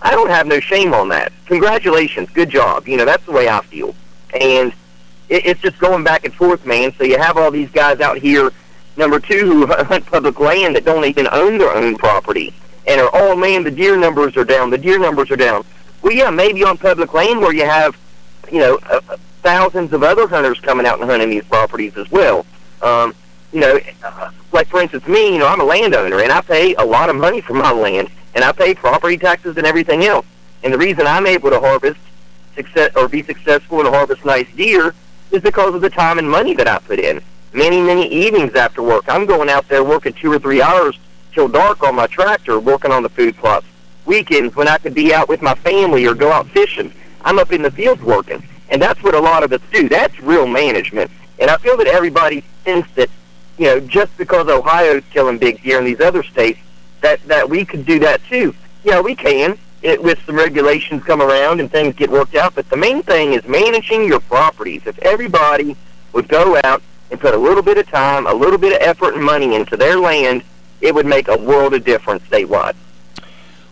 I 0.00 0.11
don't 0.12 0.31
have 0.31 0.47
no 0.47 0.59
shame 0.59 0.95
on 0.95 1.11
that. 1.11 1.33
Congratulations, 1.45 2.31
good 2.31 2.49
job. 2.49 2.89
You 2.89 2.97
know 2.97 3.05
that's 3.05 3.27
the 3.27 3.33
way 3.33 3.47
I 3.47 3.61
feel, 3.61 3.95
and 4.33 4.73
it, 5.29 5.45
it's 5.45 5.61
just 5.61 5.79
going 5.79 6.03
back 6.03 6.25
and 6.25 6.33
forth, 6.33 6.65
man. 6.65 6.95
So 6.97 7.05
you 7.05 7.19
have 7.19 7.37
all 7.37 7.50
these 7.50 7.71
guys 7.71 8.00
out 8.00 8.17
here 8.17 8.53
Number 8.96 9.20
two, 9.20 9.46
who 9.46 9.67
hunt 9.85 10.06
public 10.06 10.38
land 10.38 10.76
that 10.76 10.85
don't 10.85 11.05
even 11.05 11.29
own 11.32 11.58
their 11.58 11.75
own 11.75 11.96
property 11.96 12.55
and 12.87 13.00
are, 13.00 13.11
oh 13.12 13.35
man, 13.37 13.64
the 13.64 13.70
deer 13.70 13.96
numbers 13.96 14.37
are 14.37 14.44
down. 14.44 14.70
The 14.70 14.79
deer 14.79 14.99
numbers 14.99 15.31
are 15.31 15.37
down. 15.37 15.64
Well, 16.02 16.12
yeah, 16.12 16.31
maybe 16.31 16.62
on 16.64 16.76
public 16.76 17.14
land 17.14 17.41
where 17.41 17.55
you 17.55 17.64
have, 17.64 17.96
you 18.52 18.58
know, 18.58 18.79
uh, 18.91 19.00
thousands 19.43 19.93
of 19.93 20.02
other 20.02 20.26
hunters 20.29 20.61
coming 20.61 20.87
out 20.87 21.00
and 21.00 21.08
hunting 21.08 21.31
these 21.31 21.44
properties 21.44 21.96
as 21.96 22.11
well. 22.11 22.44
Um, 22.82 23.14
you 23.52 23.61
know, 23.61 23.79
uh, 24.02 24.31
like 24.52 24.69
for 24.69 24.81
instance, 24.81 25.06
me, 25.06 25.32
you 25.32 25.38
know, 25.38 25.47
I'm 25.47 25.61
a 25.61 25.64
landowner 25.64 26.20
and 26.20 26.32
I 26.32 26.40
pay 26.40 26.75
a 26.75 26.85
lot 26.85 27.08
of 27.08 27.17
money 27.17 27.40
for 27.40 27.55
my 27.55 27.73
land 27.73 28.11
and 28.35 28.44
I 28.44 28.52
pay 28.52 28.75
property 28.75 29.17
taxes 29.17 29.56
and 29.56 29.67
everything 29.67 30.05
else. 30.05 30.26
And 30.62 30.73
the 30.73 30.79
reason 30.79 31.06
I'm 31.06 31.26
able 31.26 31.50
to 31.50 31.61
harvest 31.61 32.00
success 32.55 32.93
or 32.97 33.08
be 33.08 33.23
successful 33.23 33.81
and 33.81 33.88
harvest 33.88 34.25
nice 34.25 34.47
deer 34.55 34.94
is 35.31 35.43
because 35.43 35.75
of 35.75 35.81
the 35.81 35.90
time 35.90 36.19
and 36.19 36.31
money 36.31 36.55
that 36.55 36.69
I 36.69 36.79
put 36.79 36.99
in 36.99 37.23
many, 37.55 37.81
many 37.81 38.06
evenings 38.09 38.55
after 38.55 38.83
work. 38.83 39.05
I'm 39.09 39.25
going 39.25 39.49
out 39.49 39.69
there 39.69 39.85
working 39.85 40.12
two 40.12 40.31
or 40.33 40.38
three 40.38 40.61
hours 40.61 40.99
till 41.33 41.49
dark 41.49 41.83
on 41.83 41.95
my 41.95 42.07
tractor 42.07 42.61
working 42.61 42.90
on 42.90 43.02
the 43.02 43.09
food 43.09 43.37
plots. 43.37 43.67
Weekends 44.05 44.55
when 44.55 44.69
I 44.69 44.78
could 44.78 44.95
be 44.95 45.14
out 45.14 45.28
with 45.28 45.40
my 45.40 45.55
family 45.55 46.07
or 46.07 46.14
go 46.14 46.31
out 46.31 46.49
fishing, 46.49 46.93
I'm 47.23 47.38
up 47.38 47.52
in 47.52 47.62
the 47.62 47.71
fields 47.71 48.02
working. 48.02 48.47
And 48.69 48.83
that's 48.83 49.02
what 49.02 49.14
a 49.14 49.21
lot 49.21 49.43
of 49.43 49.52
us 49.52 49.61
do. 49.73 49.88
That's 49.88 50.19
real 50.21 50.47
management. 50.47 51.11
And 51.38 51.50
I 51.50 51.57
feel 51.57 51.76
that 51.78 51.87
everybody 51.87 52.40
thinks 52.64 52.90
that, 52.95 53.09
you 53.59 53.67
know, 53.67 53.81
just 53.81 54.17
because 54.17 54.49
Ohio's 54.49 55.05
killing 55.11 55.38
big 55.38 55.62
deer 55.62 55.78
in 55.78 55.85
these 55.85 56.00
other 56.00 56.23
states, 56.23 56.59
that, 57.00 57.23
that 57.28 57.49
we 57.49 57.64
could 57.64 57.87
do 57.87 57.99
that 58.00 58.23
too. 58.25 58.55
Yeah, 58.83 59.00
we 59.00 59.14
can. 59.14 59.59
It, 59.83 60.02
with 60.02 60.19
some 60.25 60.37
regulations 60.37 61.05
come 61.05 61.21
around 61.21 61.61
and 61.61 61.71
things 61.71 61.95
get 61.95 62.11
worked 62.11 62.35
out. 62.35 62.55
But 62.55 62.69
the 62.71 62.76
main 62.76 63.02
thing 63.02 63.35
is 63.35 63.47
managing 63.47 64.07
your 64.07 64.21
properties. 64.21 64.87
If 64.87 64.99
everybody 65.00 65.76
would 66.12 66.26
go 66.28 66.59
out 66.64 66.83
and 67.14 67.21
put 67.21 67.33
a 67.33 67.38
little 67.38 67.62
bit 67.62 67.78
of 67.78 67.88
time, 67.88 68.26
a 68.26 68.35
little 68.35 68.59
bit 68.59 68.73
of 68.73 68.87
effort 68.87 69.14
and 69.14 69.25
money 69.25 69.54
into 69.54 69.76
their 69.76 69.97
land, 69.97 70.42
it 70.80 70.92
would 70.92 71.06
make 71.06 71.28
a 71.28 71.37
world 71.38 71.73
of 71.73 71.85
difference 71.85 72.25
statewide. 72.25 72.75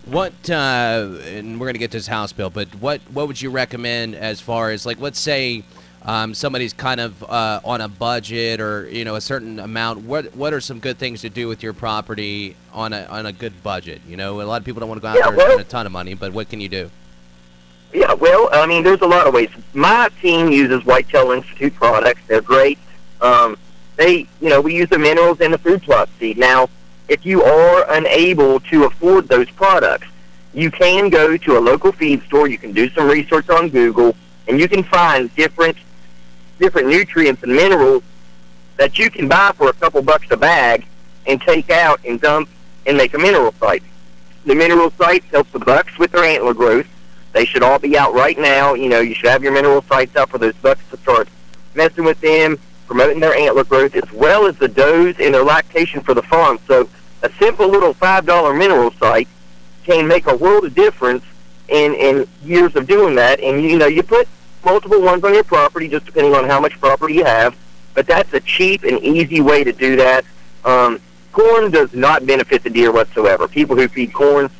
What 0.06 0.48
uh, 0.48 1.18
and 1.26 1.60
we're 1.60 1.66
going 1.66 1.74
to 1.74 1.80
get 1.80 1.90
to 1.90 1.98
this 1.98 2.06
house 2.06 2.32
bill, 2.32 2.50
but 2.50 2.68
what 2.76 3.00
what 3.12 3.26
would 3.26 3.42
you 3.42 3.50
recommend 3.50 4.14
as 4.14 4.40
far 4.40 4.70
as 4.70 4.86
like 4.86 5.00
let's 5.00 5.18
say 5.18 5.64
um, 6.02 6.34
somebody's 6.34 6.72
kind 6.72 7.00
of 7.00 7.22
uh, 7.24 7.60
on 7.64 7.80
a 7.80 7.88
budget 7.88 8.60
or 8.60 8.88
you 8.88 9.04
know 9.04 9.14
a 9.16 9.20
certain 9.20 9.60
amount. 9.60 10.04
What 10.04 10.34
what 10.36 10.52
are 10.52 10.60
some 10.60 10.80
good 10.80 10.98
things 10.98 11.20
to 11.20 11.30
do 11.30 11.46
with 11.48 11.62
your 11.62 11.72
property 11.72 12.56
on 12.72 12.92
a 12.92 13.04
on 13.04 13.26
a 13.26 13.32
good 13.32 13.62
budget? 13.62 14.02
You 14.08 14.16
know, 14.16 14.40
a 14.40 14.42
lot 14.42 14.60
of 14.60 14.64
people 14.64 14.80
don't 14.80 14.88
want 14.88 15.00
to 15.00 15.02
go 15.02 15.08
out 15.08 15.16
yeah, 15.16 15.28
there 15.28 15.36
well, 15.36 15.46
and 15.46 15.52
spend 15.54 15.68
a 15.68 15.70
ton 15.70 15.86
of 15.86 15.92
money, 15.92 16.14
but 16.14 16.32
what 16.32 16.48
can 16.48 16.60
you 16.60 16.68
do? 16.68 16.90
Yeah, 17.92 18.14
well, 18.14 18.48
I 18.52 18.66
mean, 18.66 18.82
there's 18.82 19.02
a 19.02 19.06
lot 19.06 19.26
of 19.26 19.34
ways. 19.34 19.50
My 19.74 20.08
team 20.20 20.50
uses 20.50 20.84
Whitetail 20.84 21.30
Institute 21.32 21.74
products. 21.74 22.22
They're 22.26 22.40
great. 22.40 22.78
Um, 23.22 23.56
they, 23.96 24.26
you 24.40 24.48
know, 24.50 24.60
we 24.60 24.74
use 24.74 24.88
the 24.88 24.98
minerals 24.98 25.40
in 25.40 25.52
the 25.52 25.58
food 25.58 25.82
plot 25.82 26.08
seed. 26.18 26.36
Now, 26.36 26.68
if 27.08 27.24
you 27.24 27.42
are 27.42 27.90
unable 27.92 28.60
to 28.60 28.84
afford 28.84 29.28
those 29.28 29.50
products, 29.50 30.08
you 30.52 30.70
can 30.70 31.08
go 31.08 31.36
to 31.36 31.58
a 31.58 31.60
local 31.60 31.92
feed 31.92 32.22
store. 32.24 32.48
You 32.48 32.58
can 32.58 32.72
do 32.72 32.90
some 32.90 33.08
research 33.08 33.48
on 33.48 33.68
Google, 33.70 34.14
and 34.48 34.58
you 34.58 34.68
can 34.68 34.82
find 34.82 35.34
different 35.34 35.76
different 36.58 36.88
nutrients 36.88 37.42
and 37.42 37.52
minerals 37.52 38.02
that 38.76 38.98
you 38.98 39.10
can 39.10 39.28
buy 39.28 39.52
for 39.56 39.68
a 39.68 39.72
couple 39.72 40.00
bucks 40.02 40.26
a 40.30 40.36
bag 40.36 40.86
and 41.26 41.40
take 41.40 41.70
out 41.70 42.00
and 42.04 42.20
dump 42.20 42.48
and 42.86 42.96
make 42.96 43.14
a 43.14 43.18
mineral 43.18 43.52
site. 43.58 43.82
The 44.44 44.54
mineral 44.54 44.90
site 44.92 45.24
helps 45.24 45.50
the 45.52 45.58
bucks 45.58 45.98
with 45.98 46.12
their 46.12 46.24
antler 46.24 46.54
growth. 46.54 46.86
They 47.32 47.44
should 47.44 47.62
all 47.62 47.78
be 47.78 47.96
out 47.96 48.12
right 48.14 48.38
now. 48.38 48.74
You 48.74 48.88
know, 48.88 49.00
you 49.00 49.14
should 49.14 49.30
have 49.30 49.42
your 49.42 49.52
mineral 49.52 49.82
sites 49.82 50.14
out 50.16 50.30
for 50.30 50.38
those 50.38 50.54
bucks 50.56 50.82
to 50.90 50.96
start 50.98 51.28
messing 51.74 52.04
with 52.04 52.20
them, 52.20 52.58
promoting 52.92 53.20
their 53.20 53.34
antler 53.34 53.64
growth, 53.64 53.94
as 53.94 54.12
well 54.12 54.44
as 54.44 54.54
the 54.58 54.68
does 54.68 55.18
and 55.18 55.32
their 55.32 55.42
lactation 55.42 56.02
for 56.02 56.12
the 56.12 56.22
fawn. 56.22 56.58
So 56.68 56.90
a 57.22 57.30
simple 57.38 57.66
little 57.66 57.94
$5 57.94 58.58
mineral 58.58 58.90
site 58.92 59.28
can 59.82 60.06
make 60.06 60.26
a 60.26 60.36
world 60.36 60.66
of 60.66 60.74
difference 60.74 61.24
in, 61.68 61.94
in 61.94 62.28
years 62.44 62.76
of 62.76 62.86
doing 62.86 63.14
that. 63.14 63.40
And, 63.40 63.62
you 63.62 63.78
know, 63.78 63.86
you 63.86 64.02
put 64.02 64.28
multiple 64.62 65.00
ones 65.00 65.24
on 65.24 65.32
your 65.32 65.42
property, 65.42 65.88
just 65.88 66.04
depending 66.04 66.34
on 66.34 66.44
how 66.44 66.60
much 66.60 66.78
property 66.80 67.14
you 67.14 67.24
have. 67.24 67.56
But 67.94 68.06
that's 68.06 68.30
a 68.34 68.40
cheap 68.40 68.84
and 68.84 69.02
easy 69.02 69.40
way 69.40 69.64
to 69.64 69.72
do 69.72 69.96
that. 69.96 70.26
Um, 70.62 71.00
corn 71.32 71.70
does 71.70 71.94
not 71.94 72.26
benefit 72.26 72.62
the 72.62 72.68
deer 72.68 72.92
whatsoever. 72.92 73.48
People 73.48 73.74
who 73.74 73.88
feed 73.88 74.12
corn, 74.12 74.50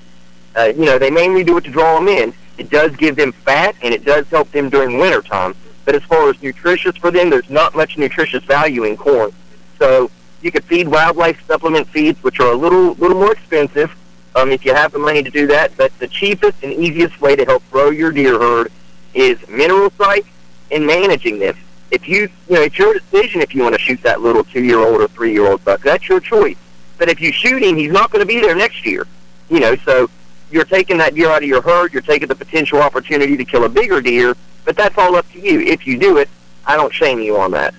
uh, 0.57 0.73
you 0.75 0.87
know, 0.87 0.99
they 0.99 1.11
mainly 1.11 1.45
do 1.45 1.59
it 1.59 1.65
to 1.65 1.71
draw 1.71 1.97
them 1.97 2.09
in. 2.09 2.33
It 2.57 2.71
does 2.71 2.97
give 2.97 3.15
them 3.15 3.33
fat, 3.33 3.77
and 3.83 3.93
it 3.93 4.07
does 4.07 4.27
help 4.29 4.51
them 4.53 4.71
during 4.71 4.97
winter 4.97 5.21
time. 5.21 5.55
But 5.85 5.95
as 5.95 6.03
far 6.05 6.31
as 6.31 6.41
nutritious 6.43 6.97
for 6.97 7.11
them, 7.11 7.31
there's 7.31 7.51
not 7.51 7.75
much 7.75 7.99
nutritious 7.99 8.45
value 8.45 8.85
in 8.85 8.97
corn. 8.97 9.33
So 9.79 10.11
you 10.41 10.51
could 10.53 10.65
feed 10.65 10.89
wildlife 10.89 11.45
supplement 11.47 11.89
feeds, 11.89 12.23
which 12.23 12.41
are 12.41 12.53
a 12.53 12.57
little 12.57 12.95
little 12.95 13.19
more 13.19 13.33
expensive 13.33 13.95
um, 14.35 14.51
if 14.51 14.65
you 14.65 14.75
have 14.75 14.93
the 14.93 14.99
money 14.99 15.23
to 15.23 15.31
do 15.31 15.47
that. 15.49 15.77
But 15.77 15.97
the 15.99 16.09
cheapest 16.09 16.63
and 16.63 16.73
easiest 16.73 17.21
way 17.21 17.37
to 17.37 17.45
help 17.45 17.63
grow 17.71 17.91
your 17.91 18.13
deer 18.13 18.39
herd 18.39 18.71
is 19.15 19.39
mineral 19.49 19.91
sites 19.91 20.29
and 20.71 20.87
managing 20.87 21.39
them. 21.39 21.57
If 21.91 22.09
you, 22.09 22.31
you 22.49 22.55
know, 22.55 22.63
it's 22.63 22.79
your 22.79 22.95
decision 22.95 23.43
if 23.43 23.55
you 23.55 23.63
want 23.63 23.75
to 23.75 23.81
shoot 23.81 24.03
that 24.03 24.23
little 24.23 24.45
two-year-old 24.45 25.01
or 25.01 25.09
three-year-old 25.09 25.63
buck. 25.65 25.83
That's 25.83 26.09
your 26.09 26.21
choice. 26.21 26.57
But 26.97 27.11
if 27.11 27.21
you 27.21 27.33
shoot 27.33 27.63
him, 27.63 27.77
he's 27.77 27.93
not 27.93 28.11
going 28.11 28.21
to 28.21 28.27
be 28.27 28.41
there 28.41 28.55
next 28.55 28.87
year. 28.87 29.07
You 29.51 29.61
know, 29.61 29.77
so 29.77 30.09
you're 30.51 30.65
taking 30.65 30.97
that 30.99 31.15
deer 31.15 31.29
out 31.29 31.43
of 31.43 31.49
your 31.49 31.61
herd. 31.61 31.93
You're 31.93 32.01
taking 32.01 32.29
the 32.29 32.35
potential 32.35 32.81
opportunity 32.81 33.37
to 33.37 33.45
kill 33.45 33.65
a 33.65 33.69
bigger 33.69 34.01
deer. 34.01 34.35
But 34.65 34.77
that's 34.77 34.97
all 34.97 35.17
up 35.17 35.31
to 35.33 35.41
you. 35.41 35.61
If 35.61 35.87
you 35.87 35.99
do 35.99 36.19
it, 36.19 36.29
I 36.67 36.77
don't 36.77 36.93
shame 36.93 37.21
you 37.21 37.37
on 37.39 37.51
that. 37.53 37.75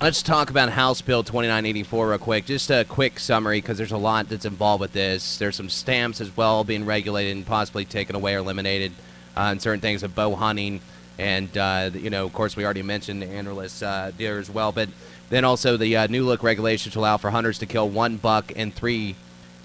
Let's 0.00 0.22
talk 0.22 0.48
about 0.48 0.70
House 0.70 1.02
Bill 1.02 1.22
2984 1.22 2.08
real 2.08 2.18
quick. 2.18 2.46
Just 2.46 2.70
a 2.70 2.86
quick 2.88 3.18
summary 3.20 3.60
because 3.60 3.76
there's 3.76 3.92
a 3.92 3.98
lot 3.98 4.30
that's 4.30 4.46
involved 4.46 4.80
with 4.80 4.94
this. 4.94 5.36
There's 5.36 5.56
some 5.56 5.68
stamps 5.68 6.22
as 6.22 6.34
well 6.34 6.64
being 6.64 6.86
regulated 6.86 7.36
and 7.36 7.44
possibly 7.44 7.84
taken 7.84 8.16
away 8.16 8.34
or 8.34 8.38
eliminated 8.38 8.92
uh, 9.36 9.58
certain 9.58 9.80
things 9.80 10.02
of 10.02 10.14
bow 10.14 10.34
hunting. 10.34 10.80
And, 11.18 11.54
uh, 11.58 11.90
you 11.92 12.08
know, 12.08 12.24
of 12.24 12.32
course, 12.32 12.56
we 12.56 12.64
already 12.64 12.80
mentioned 12.80 13.20
the 13.20 13.26
antlerless 13.26 13.82
uh, 13.86 14.10
deer 14.12 14.38
as 14.38 14.48
well. 14.48 14.72
But 14.72 14.88
then 15.28 15.44
also 15.44 15.76
the 15.76 15.94
uh, 15.98 16.06
new 16.06 16.24
look 16.24 16.42
regulations 16.42 16.96
allow 16.96 17.18
for 17.18 17.30
hunters 17.30 17.58
to 17.58 17.66
kill 17.66 17.86
one 17.86 18.16
buck 18.16 18.54
and 18.56 18.74
three 18.74 19.16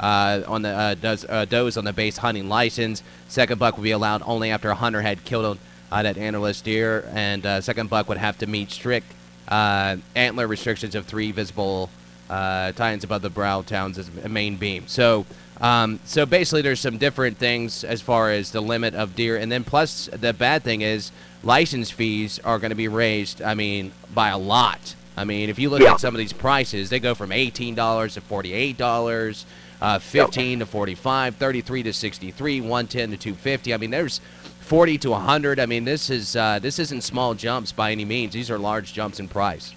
uh, 0.02 0.42
on 0.48 0.64
the 0.64 0.70
uh, 0.70 0.96
does, 0.96 1.24
does 1.48 1.78
on 1.78 1.86
the 1.86 1.94
base 1.94 2.18
hunting 2.18 2.50
license. 2.50 3.04
Second 3.30 3.58
buck 3.58 3.78
would 3.78 3.84
be 3.84 3.92
allowed 3.92 4.22
only 4.26 4.52
after 4.52 4.70
a 4.70 4.76
hunter 4.76 5.02
had 5.02 5.24
killed 5.24 5.58
that 5.92 6.16
antlerless 6.18 6.64
deer. 6.64 7.10
And 7.14 7.64
second 7.64 7.90
buck 7.90 8.08
would 8.10 8.18
have 8.18 8.38
to 8.40 8.48
meet 8.48 8.72
strict 8.72 9.08
uh, 9.48 9.98
antler 10.16 10.48
restrictions 10.48 10.96
of 10.96 11.06
three 11.06 11.32
visible 11.32 11.90
uh, 12.30 12.72
tines 12.72 13.04
above 13.04 13.22
the 13.22 13.30
brow 13.30 13.62
tines 13.62 13.98
as 13.98 14.10
a 14.24 14.30
main 14.30 14.58
beam. 14.58 14.88
So, 14.88 15.26
um, 15.62 16.00
so 16.06 16.26
basically, 16.26 16.64
there's 16.64 16.80
some 16.80 16.98
different 16.98 17.38
things 17.38 17.84
as 17.84 18.02
far 18.02 18.32
as 18.32 18.52
the 18.52 18.62
limit 18.62 18.96
of 18.96 19.16
deer, 19.16 19.38
and 19.38 19.52
then 19.52 19.64
plus 19.64 20.10
the 20.12 20.34
bad 20.34 20.64
thing 20.64 20.82
is 20.82 21.12
license 21.44 21.92
fees 21.92 22.40
are 22.40 22.60
going 22.60 22.72
to 22.72 22.76
be 22.76 22.88
raised. 22.88 23.42
I 23.42 23.54
mean, 23.54 23.92
by 24.14 24.30
a 24.30 24.38
lot. 24.38 24.96
I 25.16 25.24
mean, 25.24 25.50
if 25.50 25.58
you 25.60 25.70
look 25.70 25.82
yeah. 25.82 25.94
at 25.94 26.00
some 26.02 26.14
of 26.14 26.20
these 26.20 26.34
prices, 26.34 26.90
they 26.90 27.00
go 27.00 27.16
from 27.16 27.32
eighteen 27.32 27.74
dollars 27.76 28.16
to 28.16 28.22
forty-eight 28.22 28.76
dollars, 28.78 29.46
uh, 29.80 30.00
fifteen 30.00 30.60
to 30.60 30.66
forty-five, 30.66 31.36
thirty-three 31.36 31.84
to 31.84 31.94
sixty-three, 31.94 32.60
one 32.60 32.88
ten 32.88 33.12
to 33.12 33.18
two 33.18 33.36
fifty. 33.36 33.74
I 33.74 33.78
mean, 33.78 33.92
there's 33.92 34.20
40 34.66 34.98
to 34.98 35.12
100. 35.12 35.60
I 35.60 35.68
mean, 35.68 35.86
this 35.86 36.10
is 36.10 36.36
uh, 36.36 36.60
this 36.60 36.80
isn't 36.80 37.02
small 37.02 37.36
jumps 37.36 37.72
by 37.72 37.92
any 37.92 38.04
means. 38.04 38.34
These 38.34 38.50
are 38.50 38.58
large 38.58 38.94
jumps 38.94 39.20
in 39.20 39.28
price. 39.28 39.74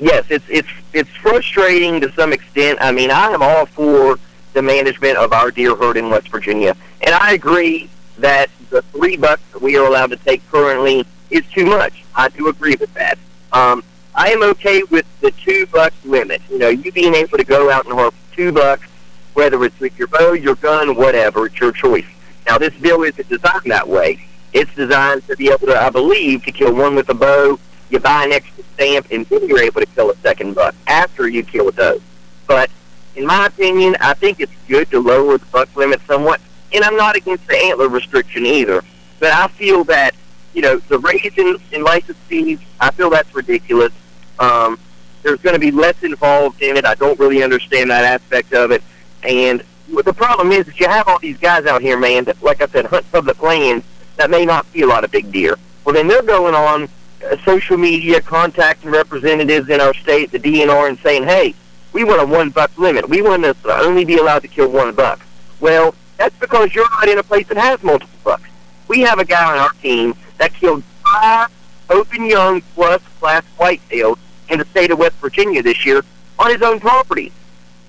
Yes, 0.00 0.26
it's 0.30 0.44
it's 0.48 0.68
it's 0.92 1.10
frustrating 1.10 2.00
to 2.00 2.12
some 2.12 2.32
extent. 2.32 2.78
I 2.80 2.90
mean, 2.90 3.10
I 3.10 3.28
am 3.28 3.42
all 3.42 3.66
for 3.66 4.18
the 4.52 4.62
management 4.62 5.16
of 5.16 5.32
our 5.32 5.52
deer 5.52 5.76
herd 5.76 5.96
in 5.96 6.10
West 6.10 6.28
Virginia, 6.28 6.76
and 7.02 7.14
I 7.14 7.32
agree 7.32 7.88
that 8.18 8.50
the 8.70 8.82
three 8.82 9.16
bucks 9.16 9.42
that 9.52 9.62
we 9.62 9.76
are 9.76 9.86
allowed 9.86 10.10
to 10.10 10.16
take 10.16 10.46
currently 10.50 11.06
is 11.30 11.46
too 11.46 11.66
much. 11.66 12.04
I 12.16 12.28
do 12.30 12.48
agree 12.48 12.76
with 12.80 12.92
that. 12.94 13.16
Um, 13.52 13.84
I 14.14 14.30
am 14.30 14.42
okay 14.42 14.82
with 14.84 15.06
the 15.20 15.30
two 15.30 15.66
buck 15.66 15.92
limit. 16.04 16.42
You 16.50 16.58
know, 16.58 16.68
you 16.68 16.90
being 16.90 17.14
able 17.14 17.38
to 17.38 17.44
go 17.44 17.70
out 17.70 17.84
and 17.84 17.94
harvest 17.94 18.20
two 18.32 18.50
bucks, 18.50 18.88
whether 19.34 19.62
it's 19.64 19.78
with 19.78 19.96
your 19.98 20.08
bow, 20.08 20.32
your 20.32 20.56
gun, 20.56 20.96
whatever, 20.96 21.46
it's 21.46 21.60
your 21.60 21.72
choice. 21.72 22.06
Now, 22.50 22.58
this 22.58 22.74
bill 22.74 23.04
isn't 23.04 23.28
designed 23.28 23.66
that 23.66 23.86
way. 23.86 24.20
It's 24.52 24.74
designed 24.74 25.24
to 25.28 25.36
be 25.36 25.50
able 25.50 25.68
to, 25.68 25.80
I 25.80 25.88
believe, 25.88 26.44
to 26.46 26.50
kill 26.50 26.74
one 26.74 26.96
with 26.96 27.08
a 27.08 27.14
bow. 27.14 27.60
You 27.90 28.00
buy 28.00 28.24
an 28.24 28.32
extra 28.32 28.64
stamp, 28.74 29.06
and 29.12 29.24
then 29.26 29.46
you're 29.46 29.62
able 29.62 29.80
to 29.80 29.86
kill 29.86 30.10
a 30.10 30.16
second 30.16 30.56
buck 30.56 30.74
after 30.88 31.28
you 31.28 31.44
kill 31.44 31.68
a 31.68 31.72
doe. 31.72 32.00
But 32.48 32.68
in 33.14 33.24
my 33.24 33.46
opinion, 33.46 33.94
I 34.00 34.14
think 34.14 34.40
it's 34.40 34.52
good 34.66 34.90
to 34.90 34.98
lower 34.98 35.38
the 35.38 35.46
buck 35.46 35.76
limit 35.76 36.00
somewhat. 36.08 36.40
And 36.72 36.82
I'm 36.82 36.96
not 36.96 37.14
against 37.14 37.46
the 37.46 37.56
antler 37.56 37.88
restriction 37.88 38.44
either. 38.44 38.82
But 39.20 39.32
I 39.32 39.46
feel 39.46 39.84
that, 39.84 40.16
you 40.52 40.62
know, 40.62 40.78
the 40.78 40.98
raising 40.98 41.56
in 41.70 41.84
license 41.84 42.18
fees, 42.26 42.58
I 42.80 42.90
feel 42.90 43.10
that's 43.10 43.32
ridiculous. 43.32 43.92
Um, 44.40 44.76
there's 45.22 45.40
going 45.40 45.54
to 45.54 45.60
be 45.60 45.70
less 45.70 46.02
involved 46.02 46.62
in 46.62 46.76
it. 46.76 46.84
I 46.84 46.96
don't 46.96 47.20
really 47.20 47.44
understand 47.44 47.90
that 47.90 48.04
aspect 48.04 48.52
of 48.54 48.72
it. 48.72 48.82
And 49.22 49.62
the 49.90 50.12
problem 50.12 50.52
is 50.52 50.66
that 50.66 50.78
you 50.78 50.88
have 50.88 51.08
all 51.08 51.18
these 51.18 51.38
guys 51.38 51.66
out 51.66 51.82
here, 51.82 51.98
man, 51.98 52.24
that, 52.24 52.42
like 52.42 52.62
I 52.62 52.66
said, 52.66 52.86
hunt 52.86 53.10
public 53.10 53.42
land 53.42 53.82
that 54.16 54.30
may 54.30 54.44
not 54.44 54.66
see 54.72 54.82
a 54.82 54.86
lot 54.86 55.04
of 55.04 55.10
big 55.10 55.32
deer. 55.32 55.56
Well, 55.84 55.94
then 55.94 56.06
they're 56.06 56.22
going 56.22 56.54
on 56.54 56.88
uh, 57.24 57.36
social 57.44 57.76
media, 57.76 58.20
contacting 58.20 58.90
representatives 58.90 59.68
in 59.68 59.80
our 59.80 59.94
state, 59.94 60.30
the 60.30 60.38
DNR, 60.38 60.88
and 60.88 60.98
saying, 60.98 61.24
hey, 61.24 61.54
we 61.92 62.04
want 62.04 62.20
a 62.22 62.26
one 62.26 62.50
buck 62.50 62.76
limit. 62.78 63.08
We 63.08 63.22
want 63.22 63.42
to 63.42 63.56
only 63.66 64.04
be 64.04 64.18
allowed 64.18 64.42
to 64.42 64.48
kill 64.48 64.70
one 64.70 64.94
buck. 64.94 65.20
Well, 65.58 65.94
that's 66.16 66.36
because 66.38 66.74
you're 66.74 66.88
not 66.90 67.08
in 67.08 67.18
a 67.18 67.22
place 67.22 67.48
that 67.48 67.56
has 67.56 67.82
multiple 67.82 68.18
bucks. 68.22 68.48
We 68.88 69.00
have 69.00 69.18
a 69.18 69.24
guy 69.24 69.52
on 69.52 69.58
our 69.58 69.72
team 69.82 70.14
that 70.38 70.54
killed 70.54 70.84
five 71.02 71.48
open 71.88 72.26
young 72.26 72.60
plus 72.74 73.02
class 73.18 73.42
whitetails 73.58 74.18
in 74.48 74.58
the 74.58 74.64
state 74.66 74.90
of 74.90 74.98
West 74.98 75.16
Virginia 75.16 75.62
this 75.62 75.84
year 75.84 76.04
on 76.38 76.50
his 76.50 76.62
own 76.62 76.78
property. 76.78 77.32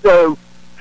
So 0.02 0.36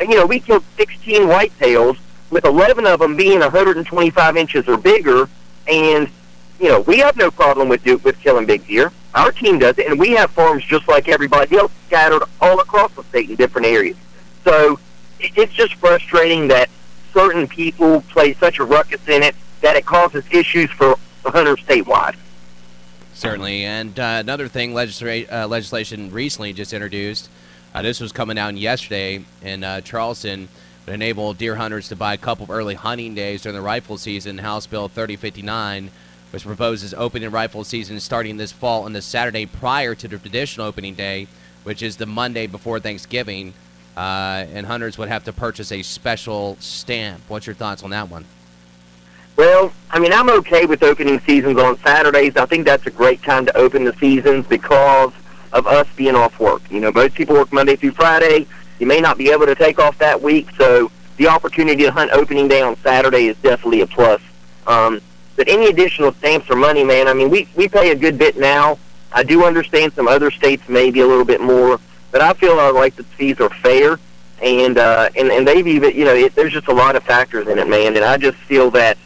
you 0.10 0.16
know, 0.16 0.26
we 0.26 0.40
killed 0.40 0.64
16 0.78 1.24
whitetails, 1.24 1.98
with 2.30 2.46
11 2.46 2.86
of 2.88 3.00
them 3.00 3.16
being 3.16 3.40
125 3.40 4.38
inches 4.38 4.68
or 4.68 4.78
bigger, 4.78 5.30
and 5.68 6.10
you 6.60 6.70
know, 6.70 6.82
we 6.82 7.00
have 7.00 7.18
no 7.18 7.30
problem 7.32 7.68
with 7.70 7.84
with 8.04 8.20
killing 8.20 8.46
big 8.46 8.66
deer. 8.68 8.92
Our 9.14 9.32
team 9.32 9.60
does 9.60 9.78
it, 9.78 9.88
and 9.88 10.00
we 10.00 10.12
have 10.12 10.32
farms 10.32 10.64
just 10.64 10.88
like 10.88 11.10
everybody 11.10 11.58
else 11.58 11.72
scattered 11.88 12.24
all 12.40 12.60
across 12.60 12.94
the 12.94 13.04
state 13.04 13.30
in 13.30 13.36
different 13.36 13.68
areas. 13.68 13.98
So 14.46 14.80
it's 15.20 15.54
just 15.54 15.76
frustrating 15.76 16.48
that 16.48 16.70
certain 17.14 17.48
people 17.48 18.02
play 18.02 18.34
such 18.36 18.60
a 18.60 18.64
ruckus 18.64 19.06
in 19.08 19.24
it 19.24 19.36
that 19.62 19.76
it 19.76 19.86
causes 19.86 20.24
issues 20.32 20.72
for 20.72 20.96
hunters 21.26 21.60
statewide. 21.60 22.16
Certainly, 23.14 23.66
and 23.66 24.00
uh, 24.00 24.18
another 24.20 24.48
thing, 24.48 24.74
legisla- 24.74 25.32
uh, 25.32 25.48
legislation 25.48 26.12
recently 26.12 26.54
just 26.54 26.74
introduced 26.74 27.30
uh, 27.74 27.82
this 27.82 28.00
was 28.00 28.12
coming 28.12 28.38
out 28.38 28.56
yesterday 28.58 29.24
in 29.42 29.64
uh, 29.64 29.82
Charleston. 29.82 30.50
Would 30.86 30.96
enable 30.96 31.34
deer 31.34 31.56
hunters 31.56 31.90
to 31.90 31.96
buy 31.96 32.16
a 32.16 32.18
couple 32.18 32.44
of 32.44 32.50
early 32.50 32.74
hunting 32.74 33.14
days 33.14 33.44
during 33.44 33.56
the 33.56 33.62
rifle 33.62 33.98
season. 33.98 34.40
House 34.40 34.66
Bill 34.66 34.88
3059, 34.88 35.92
which 36.32 36.44
proposes 36.44 36.94
opening 36.96 37.30
rifle 37.30 37.64
season 37.64 38.00
starting 38.00 38.38
this 38.38 38.52
fall 38.52 38.84
on 38.84 38.94
the 38.94 39.02
Saturday 39.02 39.46
prior 39.46 39.94
to 39.94 40.08
the 40.08 40.18
traditional 40.18 40.66
opening 40.66 40.96
day, 40.96 41.28
which 41.64 41.84
is 41.84 41.98
the 41.98 42.08
Monday 42.08 42.48
before 42.48 42.80
Thanksgiving. 42.80 43.54
Uh, 43.96 44.46
and 44.54 44.66
hunters 44.66 44.98
would 44.98 45.10
have 45.10 45.24
to 45.26 45.34
purchase 45.34 45.72
a 45.72 45.84
special 45.84 46.58
stamp. 46.60 47.22
What's 47.28 47.46
your 47.46 47.56
thoughts 47.56 47.84
on 47.84 47.92
that 47.92 48.10
one? 48.10 48.26
Well, 49.38 49.72
I 49.92 50.00
mean, 50.00 50.14
I'm 50.14 50.30
okay 50.30 50.66
with 50.66 50.82
opening 50.82 51.20
seasons 51.22 51.60
on 51.60 51.78
Saturdays. 51.80 52.38
I 52.38 52.46
think 52.48 52.66
that's 52.66 52.88
a 52.88 52.92
great 52.92 53.22
time 53.22 53.46
to 53.46 53.56
open 53.58 53.84
the 53.84 53.94
seasons 53.94 54.48
because 54.48 55.14
of 55.54 55.68
us 55.68 55.88
being 55.96 56.16
off 56.16 56.40
work. 56.40 56.62
You 56.72 56.80
know, 56.80 56.92
most 56.92 57.16
people 57.16 57.36
work 57.36 57.52
Monday 57.52 57.76
through 57.76 57.92
Friday. 57.92 58.48
You 58.80 58.88
may 58.88 59.00
not 59.00 59.18
be 59.18 59.32
able 59.32 59.46
to 59.46 59.56
take 59.56 59.80
off 59.80 59.98
that 60.00 60.22
week, 60.22 60.50
so 60.58 60.92
the 61.18 61.28
opportunity 61.28 61.84
to 61.84 61.92
hunt 61.92 62.12
opening 62.12 62.48
day 62.48 62.62
on 62.62 62.76
Saturday 62.78 63.28
is 63.28 63.38
definitely 63.38 63.82
a 63.82 63.88
plus. 63.88 64.22
Um, 64.66 65.02
but 65.36 65.48
any 65.48 65.68
additional 65.68 66.14
stamps 66.14 66.50
or 66.50 66.56
money, 66.56 66.84
man, 66.84 67.08
I 67.08 67.14
mean, 67.14 67.30
we, 67.30 67.48
we 67.56 67.68
pay 67.68 67.92
a 67.92 67.96
good 67.96 68.18
bit 68.18 68.38
now. 68.38 68.80
I 69.12 69.24
do 69.24 69.44
understand 69.44 69.94
some 69.94 70.08
other 70.08 70.32
states 70.32 70.68
may 70.70 70.90
be 70.90 71.02
a 71.02 71.08
little 71.08 71.26
bit 71.26 71.42
more, 71.42 71.80
but 72.12 72.22
I 72.22 72.34
feel 72.34 72.56
like 72.74 72.96
the 72.96 73.04
fees 73.04 73.40
are 73.40 73.50
fair. 73.50 74.00
And, 74.42 74.78
uh, 74.78 75.10
and, 75.16 75.32
and 75.32 75.48
they've 75.48 75.68
even, 75.68 75.96
you 75.96 76.06
know, 76.06 76.16
it, 76.16 76.34
there's 76.34 76.54
just 76.54 76.68
a 76.68 76.74
lot 76.74 76.96
of 76.96 77.04
factors 77.04 77.48
in 77.48 77.60
it, 77.60 77.68
man. 77.68 77.96
And 77.96 78.04
I 78.04 78.18
just 78.18 78.38
feel 78.38 78.72
that 78.72 78.98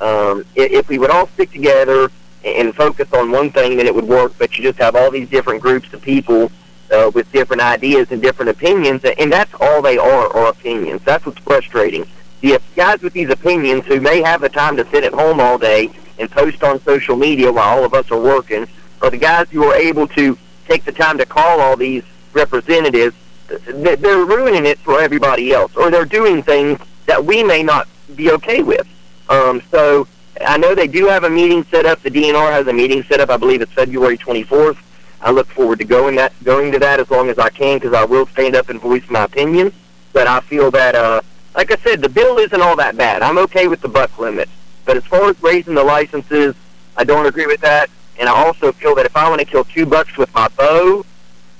um, 0.00 0.44
if, 0.56 0.72
if 0.72 0.88
we 0.88 0.98
would 0.98 1.10
all 1.10 1.28
stick 1.28 1.52
together 1.52 2.10
and 2.44 2.74
focus 2.74 3.12
on 3.12 3.30
one 3.30 3.50
thing, 3.50 3.76
then 3.76 3.86
it 3.86 3.94
would 3.94 4.08
work. 4.08 4.32
But 4.38 4.56
you 4.56 4.64
just 4.64 4.78
have 4.78 4.96
all 4.96 5.10
these 5.10 5.28
different 5.28 5.60
groups 5.60 5.92
of 5.92 6.00
people 6.02 6.50
uh, 6.90 7.10
with 7.14 7.30
different 7.32 7.62
ideas 7.62 8.10
and 8.10 8.20
different 8.20 8.50
opinions, 8.50 9.04
and 9.04 9.32
that's 9.32 9.52
all 9.60 9.82
they 9.82 9.98
are, 9.98 10.34
are 10.36 10.48
opinions. 10.48 11.02
That's 11.04 11.24
what's 11.24 11.38
frustrating. 11.38 12.06
the 12.40 12.60
guys 12.74 13.02
with 13.02 13.12
these 13.12 13.30
opinions 13.30 13.84
who 13.86 14.00
may 14.00 14.22
have 14.22 14.40
the 14.40 14.48
time 14.48 14.76
to 14.76 14.88
sit 14.90 15.04
at 15.04 15.12
home 15.12 15.40
all 15.40 15.58
day 15.58 15.90
and 16.18 16.30
post 16.30 16.62
on 16.62 16.80
social 16.82 17.16
media 17.16 17.50
while 17.52 17.78
all 17.78 17.84
of 17.84 17.94
us 17.94 18.10
are 18.10 18.20
working, 18.20 18.66
or 19.02 19.10
the 19.10 19.18
guys 19.18 19.48
who 19.50 19.64
are 19.64 19.74
able 19.74 20.06
to 20.08 20.36
take 20.66 20.84
the 20.84 20.92
time 20.92 21.18
to 21.18 21.26
call 21.26 21.60
all 21.60 21.76
these 21.76 22.04
representatives, 22.32 23.16
they're 23.48 24.24
ruining 24.24 24.66
it 24.66 24.78
for 24.78 25.00
everybody 25.00 25.52
else, 25.52 25.74
or 25.76 25.90
they're 25.90 26.04
doing 26.04 26.42
things 26.42 26.78
that 27.06 27.24
we 27.24 27.42
may 27.42 27.62
not 27.62 27.88
be 28.14 28.30
okay 28.30 28.62
with. 28.62 28.86
Um, 29.28 29.62
so 29.70 30.06
I 30.40 30.56
know 30.56 30.74
they 30.74 30.86
do 30.86 31.06
have 31.06 31.24
a 31.24 31.30
meeting 31.30 31.64
set 31.64 31.86
up. 31.86 32.02
The 32.02 32.10
DNR 32.10 32.52
has 32.52 32.66
a 32.66 32.72
meeting 32.72 33.02
set 33.04 33.20
up. 33.20 33.30
I 33.30 33.36
believe 33.36 33.62
it's 33.62 33.72
February 33.72 34.16
24th. 34.16 34.78
I 35.20 35.30
look 35.30 35.48
forward 35.48 35.78
to 35.80 35.84
going 35.84 36.16
that 36.16 36.32
going 36.44 36.72
to 36.72 36.78
that 36.78 36.98
as 36.98 37.10
long 37.10 37.28
as 37.28 37.38
I 37.38 37.50
can 37.50 37.78
because 37.78 37.92
I 37.92 38.04
will 38.04 38.26
stand 38.26 38.56
up 38.56 38.70
and 38.70 38.80
voice 38.80 39.08
my 39.10 39.24
opinion. 39.24 39.72
But 40.12 40.26
I 40.26 40.40
feel 40.40 40.70
that, 40.70 40.94
uh, 40.94 41.20
like 41.54 41.70
I 41.70 41.76
said, 41.76 42.00
the 42.00 42.08
bill 42.08 42.38
isn't 42.38 42.60
all 42.60 42.76
that 42.76 42.96
bad. 42.96 43.22
I'm 43.22 43.38
okay 43.38 43.68
with 43.68 43.80
the 43.80 43.88
buck 43.88 44.18
limit. 44.18 44.48
But 44.86 44.96
as 44.96 45.04
far 45.04 45.28
as 45.28 45.40
raising 45.42 45.74
the 45.74 45.84
licenses, 45.84 46.54
I 46.96 47.04
don't 47.04 47.26
agree 47.26 47.46
with 47.46 47.60
that. 47.60 47.90
And 48.18 48.28
I 48.28 48.32
also 48.32 48.72
feel 48.72 48.94
that 48.96 49.06
if 49.06 49.16
I 49.16 49.28
want 49.28 49.40
to 49.40 49.46
kill 49.46 49.64
two 49.64 49.86
bucks 49.86 50.16
with 50.16 50.32
my 50.34 50.48
bow, 50.48 51.04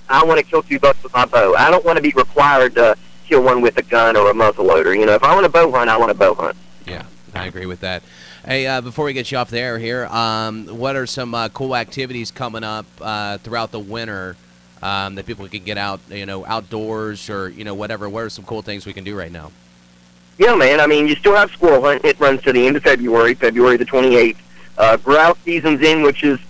I 0.09 0.25
want 0.25 0.39
to 0.39 0.45
kill 0.45 0.63
two 0.63 0.79
bucks 0.79 1.03
with 1.03 1.13
my 1.13 1.27
bow. 1.27 1.55
I 1.55 1.71
don't 1.71 1.85
want 1.85 1.97
to 1.97 2.03
be 2.03 2.13
required 2.17 2.75
to 2.75 2.97
kill 3.27 3.43
one 3.43 3.61
with 3.61 3.77
a 3.79 3.83
gun 3.83 4.17
or 4.17 4.31
a 4.31 4.35
muzzle 4.35 4.65
loader. 4.65 4.95
You 4.95 5.07
know, 5.07 5.15
if 5.15 5.23
I 5.23 5.33
want 5.35 5.45
to 5.45 5.51
bow 5.51 5.71
hunt, 5.71 5.89
I 5.89 5.97
want 5.97 6.11
to 6.11 6.19
bow 6.19 6.35
hunt. 6.35 6.57
Yeah, 6.87 7.05
I 7.35 7.47
agree 7.47 7.67
with 7.67 7.81
that. 7.81 8.03
Hey, 8.45 8.67
uh, 8.67 8.81
before 8.81 9.05
we 9.05 9.13
get 9.13 9.31
you 9.31 9.37
off 9.37 9.51
the 9.51 9.61
air 9.61 9.79
here, 9.79 10.07
um, 10.07 10.67
what 10.67 10.97
are 10.97 11.05
some 11.05 11.35
uh, 11.35 11.51
cool 11.51 11.77
activities 11.77 12.31
coming 12.31 12.65
up 12.65 12.87
uh, 12.99 13.37
throughout 13.37 13.71
the 13.71 13.79
winter 13.79 14.35
um, 14.81 15.17
that 15.17 15.27
people 15.27 15.47
can 15.47 15.63
get 15.63 15.77
out, 15.77 16.01
you 16.09 16.25
know, 16.25 16.47
outdoors 16.47 17.29
or 17.29 17.51
you 17.51 17.65
know 17.65 17.75
whatever? 17.75 18.09
What 18.09 18.25
are 18.25 18.31
some 18.31 18.47
cool 18.47 18.63
things 18.63 18.87
we 18.87 18.95
can 18.95 19.05
do 19.05 19.15
right 19.15 19.31
now? 19.31 19.53
Yeah, 20.39 20.55
man. 20.55 20.81
I 20.81 20.87
mean, 20.87 21.07
you 21.07 21.17
still 21.17 21.37
have 21.37 21.51
squirrel 21.51 21.83
hunt. 21.83 22.03
It 22.03 22.19
runs 22.19 22.41
to 22.45 22.53
the 22.55 22.67
end 22.67 22.79
of 22.79 22.83
February, 22.83 23.35
February 23.35 23.77
the 23.77 23.85
28th. 23.85 24.39
Uh, 24.79 24.97
grouse 24.97 25.37
season's 25.45 25.83
in, 25.83 26.01
which 26.01 26.25
is, 26.25 26.41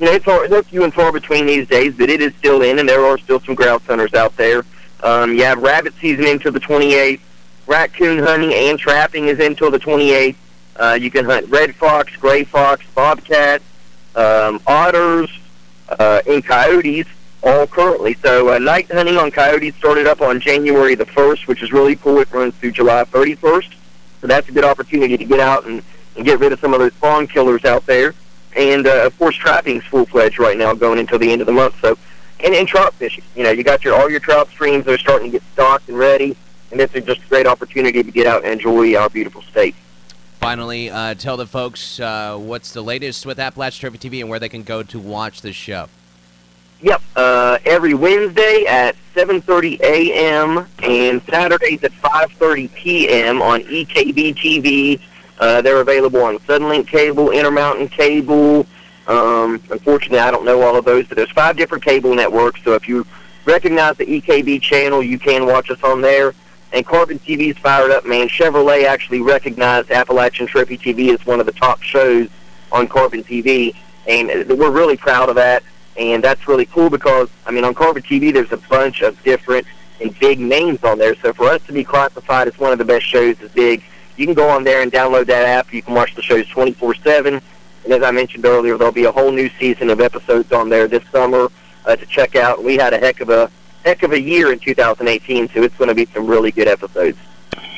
you 0.00 0.06
know, 0.06 0.12
it's 0.12 0.24
hard, 0.24 0.66
few 0.66 0.82
and 0.82 0.92
far 0.92 1.12
between 1.12 1.46
these 1.46 1.68
days, 1.68 1.94
but 1.94 2.10
it 2.10 2.20
is 2.20 2.34
still 2.34 2.62
in, 2.62 2.80
and 2.80 2.88
there 2.88 3.06
are 3.06 3.18
still 3.18 3.38
some 3.38 3.54
grouse 3.54 3.86
hunters 3.86 4.14
out 4.14 4.36
there. 4.36 4.64
Um, 5.04 5.32
you 5.32 5.44
have 5.44 5.62
rabbit 5.62 5.94
season 6.00 6.26
until 6.26 6.50
the 6.50 6.58
28th. 6.58 7.20
Raccoon 7.68 8.18
hunting 8.18 8.52
and 8.52 8.80
trapping 8.80 9.26
is 9.28 9.38
until 9.38 9.70
the 9.70 9.78
28th. 9.78 10.34
Uh, 10.78 10.98
you 11.00 11.10
can 11.10 11.24
hunt 11.24 11.48
red 11.48 11.74
fox, 11.74 12.14
gray 12.16 12.44
fox, 12.44 12.84
bobcat, 12.94 13.62
um, 14.14 14.60
otters, 14.66 15.30
uh, 15.88 16.20
and 16.26 16.44
coyotes 16.44 17.06
all 17.42 17.66
currently. 17.66 18.14
So 18.14 18.54
uh, 18.54 18.58
night 18.58 18.90
hunting 18.90 19.16
on 19.16 19.30
coyotes 19.30 19.74
started 19.76 20.06
up 20.06 20.20
on 20.20 20.40
January 20.40 20.94
the 20.94 21.06
1st, 21.06 21.46
which 21.46 21.62
is 21.62 21.72
really 21.72 21.96
cool. 21.96 22.18
It 22.18 22.30
runs 22.32 22.54
through 22.56 22.72
July 22.72 23.04
31st. 23.04 23.74
So 24.20 24.26
that's 24.26 24.48
a 24.48 24.52
good 24.52 24.64
opportunity 24.64 25.16
to 25.16 25.24
get 25.24 25.40
out 25.40 25.66
and, 25.66 25.82
and 26.16 26.24
get 26.24 26.40
rid 26.40 26.52
of 26.52 26.60
some 26.60 26.74
of 26.74 26.80
those 26.80 26.92
fawn 26.94 27.26
killers 27.26 27.64
out 27.64 27.86
there. 27.86 28.14
And, 28.56 28.86
uh, 28.86 29.04
of 29.04 29.16
course, 29.18 29.36
trapping's 29.36 29.84
full-fledged 29.84 30.38
right 30.38 30.56
now 30.56 30.74
going 30.74 30.98
until 30.98 31.18
the 31.18 31.30
end 31.30 31.42
of 31.42 31.46
the 31.46 31.52
month. 31.52 31.78
So, 31.80 31.98
and, 32.42 32.54
and 32.54 32.66
trout 32.66 32.94
fishing. 32.94 33.24
You 33.34 33.44
know, 33.44 33.50
you 33.50 33.62
got 33.62 33.84
your 33.84 33.94
all 33.94 34.10
your 34.10 34.20
trout 34.20 34.48
streams. 34.48 34.84
They're 34.86 34.98
starting 34.98 35.30
to 35.30 35.38
get 35.38 35.42
stocked 35.52 35.88
and 35.88 35.98
ready. 35.98 36.36
And 36.72 36.80
it's 36.80 36.92
just 36.92 37.22
a 37.22 37.28
great 37.28 37.46
opportunity 37.46 38.02
to 38.02 38.10
get 38.10 38.26
out 38.26 38.44
and 38.44 38.52
enjoy 38.52 38.96
our 38.96 39.08
beautiful 39.08 39.42
state. 39.42 39.74
Finally, 40.46 40.90
uh, 40.90 41.12
tell 41.14 41.36
the 41.36 41.44
folks 41.44 41.98
uh, 41.98 42.36
what's 42.38 42.72
the 42.72 42.80
latest 42.80 43.26
with 43.26 43.40
Appalachian 43.40 43.80
Trophy 43.80 43.98
TV 43.98 44.20
and 44.20 44.30
where 44.30 44.38
they 44.38 44.48
can 44.48 44.62
go 44.62 44.80
to 44.84 45.00
watch 45.00 45.40
the 45.40 45.52
show. 45.52 45.88
Yep, 46.82 47.02
uh, 47.16 47.58
every 47.66 47.94
Wednesday 47.94 48.64
at 48.68 48.94
7:30 49.16 49.80
a.m. 49.80 50.68
and 50.84 51.20
Saturdays 51.28 51.82
at 51.82 51.90
5:30 51.90 52.72
p.m. 52.74 53.42
on 53.42 53.62
EKB 53.62 54.36
TV. 54.36 55.00
Uh, 55.40 55.62
they're 55.62 55.80
available 55.80 56.22
on 56.22 56.38
Suddenlink 56.38 56.86
Cable, 56.86 57.32
Intermountain 57.32 57.88
Cable. 57.88 58.68
Um, 59.08 59.60
unfortunately, 59.68 60.20
I 60.20 60.30
don't 60.30 60.44
know 60.44 60.62
all 60.62 60.76
of 60.76 60.84
those, 60.84 61.08
but 61.08 61.16
there's 61.16 61.32
five 61.32 61.56
different 61.56 61.82
cable 61.82 62.14
networks. 62.14 62.62
So 62.62 62.74
if 62.74 62.86
you 62.86 63.04
recognize 63.46 63.96
the 63.96 64.06
EKB 64.06 64.62
channel, 64.62 65.02
you 65.02 65.18
can 65.18 65.44
watch 65.44 65.72
us 65.72 65.82
on 65.82 66.02
there 66.02 66.36
and 66.76 66.84
Carbon 66.84 67.18
TV's 67.18 67.56
fired 67.56 67.90
up, 67.90 68.04
man. 68.04 68.28
Chevrolet 68.28 68.84
actually 68.84 69.22
recognized 69.22 69.90
Appalachian 69.90 70.46
Trophy 70.46 70.76
TV 70.76 71.08
as 71.08 71.24
one 71.24 71.40
of 71.40 71.46
the 71.46 71.52
top 71.52 71.80
shows 71.80 72.28
on 72.70 72.86
Carbon 72.86 73.24
TV, 73.24 73.74
and 74.06 74.28
we're 74.50 74.70
really 74.70 74.98
proud 74.98 75.30
of 75.30 75.36
that. 75.36 75.62
And 75.96 76.22
that's 76.22 76.46
really 76.46 76.66
cool 76.66 76.90
because, 76.90 77.30
I 77.46 77.50
mean, 77.50 77.64
on 77.64 77.72
Carbon 77.72 78.02
TV, 78.02 78.30
there's 78.30 78.52
a 78.52 78.58
bunch 78.58 79.00
of 79.00 79.20
different 79.22 79.66
and 80.02 80.16
big 80.18 80.38
names 80.38 80.84
on 80.84 80.98
there. 80.98 81.14
So 81.22 81.32
for 81.32 81.46
us 81.46 81.62
to 81.62 81.72
be 81.72 81.82
classified 81.82 82.46
as 82.46 82.58
one 82.58 82.72
of 82.72 82.78
the 82.78 82.84
best 82.84 83.06
shows 83.06 83.40
is 83.40 83.50
big. 83.52 83.82
You 84.18 84.26
can 84.26 84.34
go 84.34 84.46
on 84.46 84.62
there 84.62 84.82
and 84.82 84.92
download 84.92 85.24
that 85.26 85.46
app. 85.46 85.72
You 85.72 85.80
can 85.80 85.94
watch 85.94 86.14
the 86.14 86.20
shows 86.20 86.44
24-7. 86.48 87.40
And 87.84 87.92
as 87.94 88.02
I 88.02 88.10
mentioned 88.10 88.44
earlier, 88.44 88.76
there'll 88.76 88.92
be 88.92 89.04
a 89.04 89.12
whole 89.12 89.32
new 89.32 89.48
season 89.58 89.88
of 89.88 90.02
episodes 90.02 90.52
on 90.52 90.68
there 90.68 90.88
this 90.88 91.04
summer 91.08 91.48
uh, 91.86 91.96
to 91.96 92.04
check 92.04 92.36
out. 92.36 92.62
We 92.62 92.76
had 92.76 92.92
a 92.92 92.98
heck 92.98 93.22
of 93.22 93.30
a 93.30 93.50
heck 93.86 94.02
of 94.02 94.12
a 94.12 94.20
year 94.20 94.52
in 94.52 94.58
2018, 94.58 95.48
so 95.48 95.62
it's 95.62 95.76
going 95.76 95.88
to 95.88 95.94
be 95.94 96.06
some 96.06 96.26
really 96.26 96.50
good 96.50 96.66
episodes. 96.66 97.16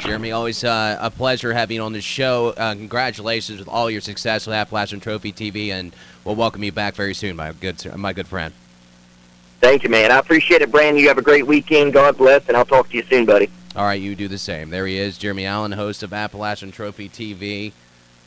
Jeremy, 0.01 0.33
always 0.33 0.65
uh, 0.65 0.97
a 1.01 1.11
pleasure 1.11 1.53
having 1.53 1.77
you 1.77 1.83
on 1.83 1.93
the 1.93 2.01
show. 2.01 2.55
Uh, 2.57 2.75
congratulations 2.75 3.59
with 3.59 3.69
all 3.69 3.91
your 3.91 4.01
success 4.01 4.47
with 4.47 4.55
Appalachian 4.55 5.01
Trophy 5.01 5.33
TV, 5.33 5.69
and 5.69 5.95
we'll 6.25 6.35
welcome 6.35 6.65
you 6.65 6.73
back 6.73 6.95
very 6.95 7.13
soon, 7.13 7.37
my 7.37 7.53
good 7.53 7.85
my 7.97 8.15
good 8.15 8.27
friend. 8.27 8.55
Thank 9.61 9.83
you, 9.83 9.91
man. 9.91 10.11
I 10.11 10.19
appreciate 10.19 10.63
it, 10.63 10.71
Brandon. 10.71 11.03
You 11.03 11.09
have 11.09 11.19
a 11.19 11.23
great 11.23 11.47
weekend. 11.47 11.93
God 11.93 12.17
bless, 12.17 12.49
and 12.49 12.57
I'll 12.57 12.65
talk 12.65 12.89
to 12.91 12.97
you 12.97 13.03
soon, 13.03 13.27
buddy. 13.27 13.51
All 13.77 13.85
right, 13.85 14.01
you 14.01 14.15
do 14.15 14.29
the 14.29 14.39
same. 14.39 14.71
There 14.71 14.87
he 14.87 14.97
is, 14.97 15.19
Jeremy 15.19 15.45
Allen, 15.45 15.73
host 15.73 16.03
of 16.03 16.13
Appalachian 16.13 16.71
Trophy 16.71 17.09
TV, 17.09 17.73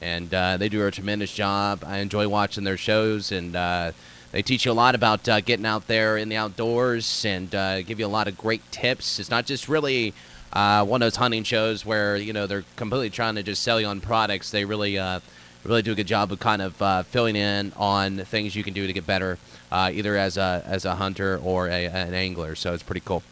and 0.02 0.32
uh, 0.34 0.58
they 0.58 0.70
do 0.70 0.86
a 0.86 0.92
tremendous 0.92 1.34
job. 1.34 1.84
I 1.86 1.98
enjoy 1.98 2.28
watching 2.28 2.64
their 2.64 2.78
shows, 2.78 3.32
and 3.32 3.56
uh, 3.56 3.94
they 4.32 4.42
teach 4.42 4.66
you 4.66 4.72
a 4.72 4.74
lot 4.74 4.96
about 4.96 5.28
uh, 5.28 5.42
getting 5.42 5.66
out 5.66 5.88
there 5.88 6.18
in 6.18 6.30
the 6.30 6.38
outdoors 6.38 7.26
and 7.26 7.54
uh, 7.54 7.82
give 7.82 8.00
you 8.00 8.06
a 8.06 8.08
lot 8.08 8.28
of 8.28 8.38
great 8.38 8.62
tips. 8.72 9.20
It's 9.20 9.30
not 9.30 9.46
just 9.46 9.68
really 9.68 10.14
uh, 10.54 10.86
one 10.86 11.02
of 11.02 11.06
those 11.06 11.18
hunting 11.18 11.44
shows 11.44 11.86
where 11.86 12.16
you 12.16 12.34
know 12.34 12.48
they're 12.48 12.66
completely 12.76 13.10
trying 13.10 13.36
to 13.36 13.44
just 13.44 13.62
sell 13.62 13.80
you 13.80 13.88
on 13.88 14.02
products. 14.02 14.52
They 14.52 14.66
really, 14.66 14.98
uh, 14.98 15.20
really 15.64 15.82
do 15.82 15.92
a 15.92 15.96
good 15.96 16.08
job 16.08 16.32
of 16.32 16.40
kind 16.40 16.62
of 16.62 16.82
uh, 16.82 17.04
filling 17.04 17.36
in 17.36 17.74
on 17.76 18.20
things 18.20 18.56
you 18.56 18.64
can 18.64 18.74
do 18.74 18.88
to 18.88 18.94
get 18.94 19.06
better, 19.06 19.38
uh, 19.72 19.92
either 19.94 20.16
as 20.16 20.38
a 20.38 20.64
as 20.66 20.86
a 20.86 20.96
hunter 20.96 21.40
or 21.44 21.68
a, 21.68 21.88
an 21.88 22.14
angler. 22.14 22.56
So 22.56 22.74
it's 22.74 22.84
pretty 22.84 23.02
cool. 23.02 23.24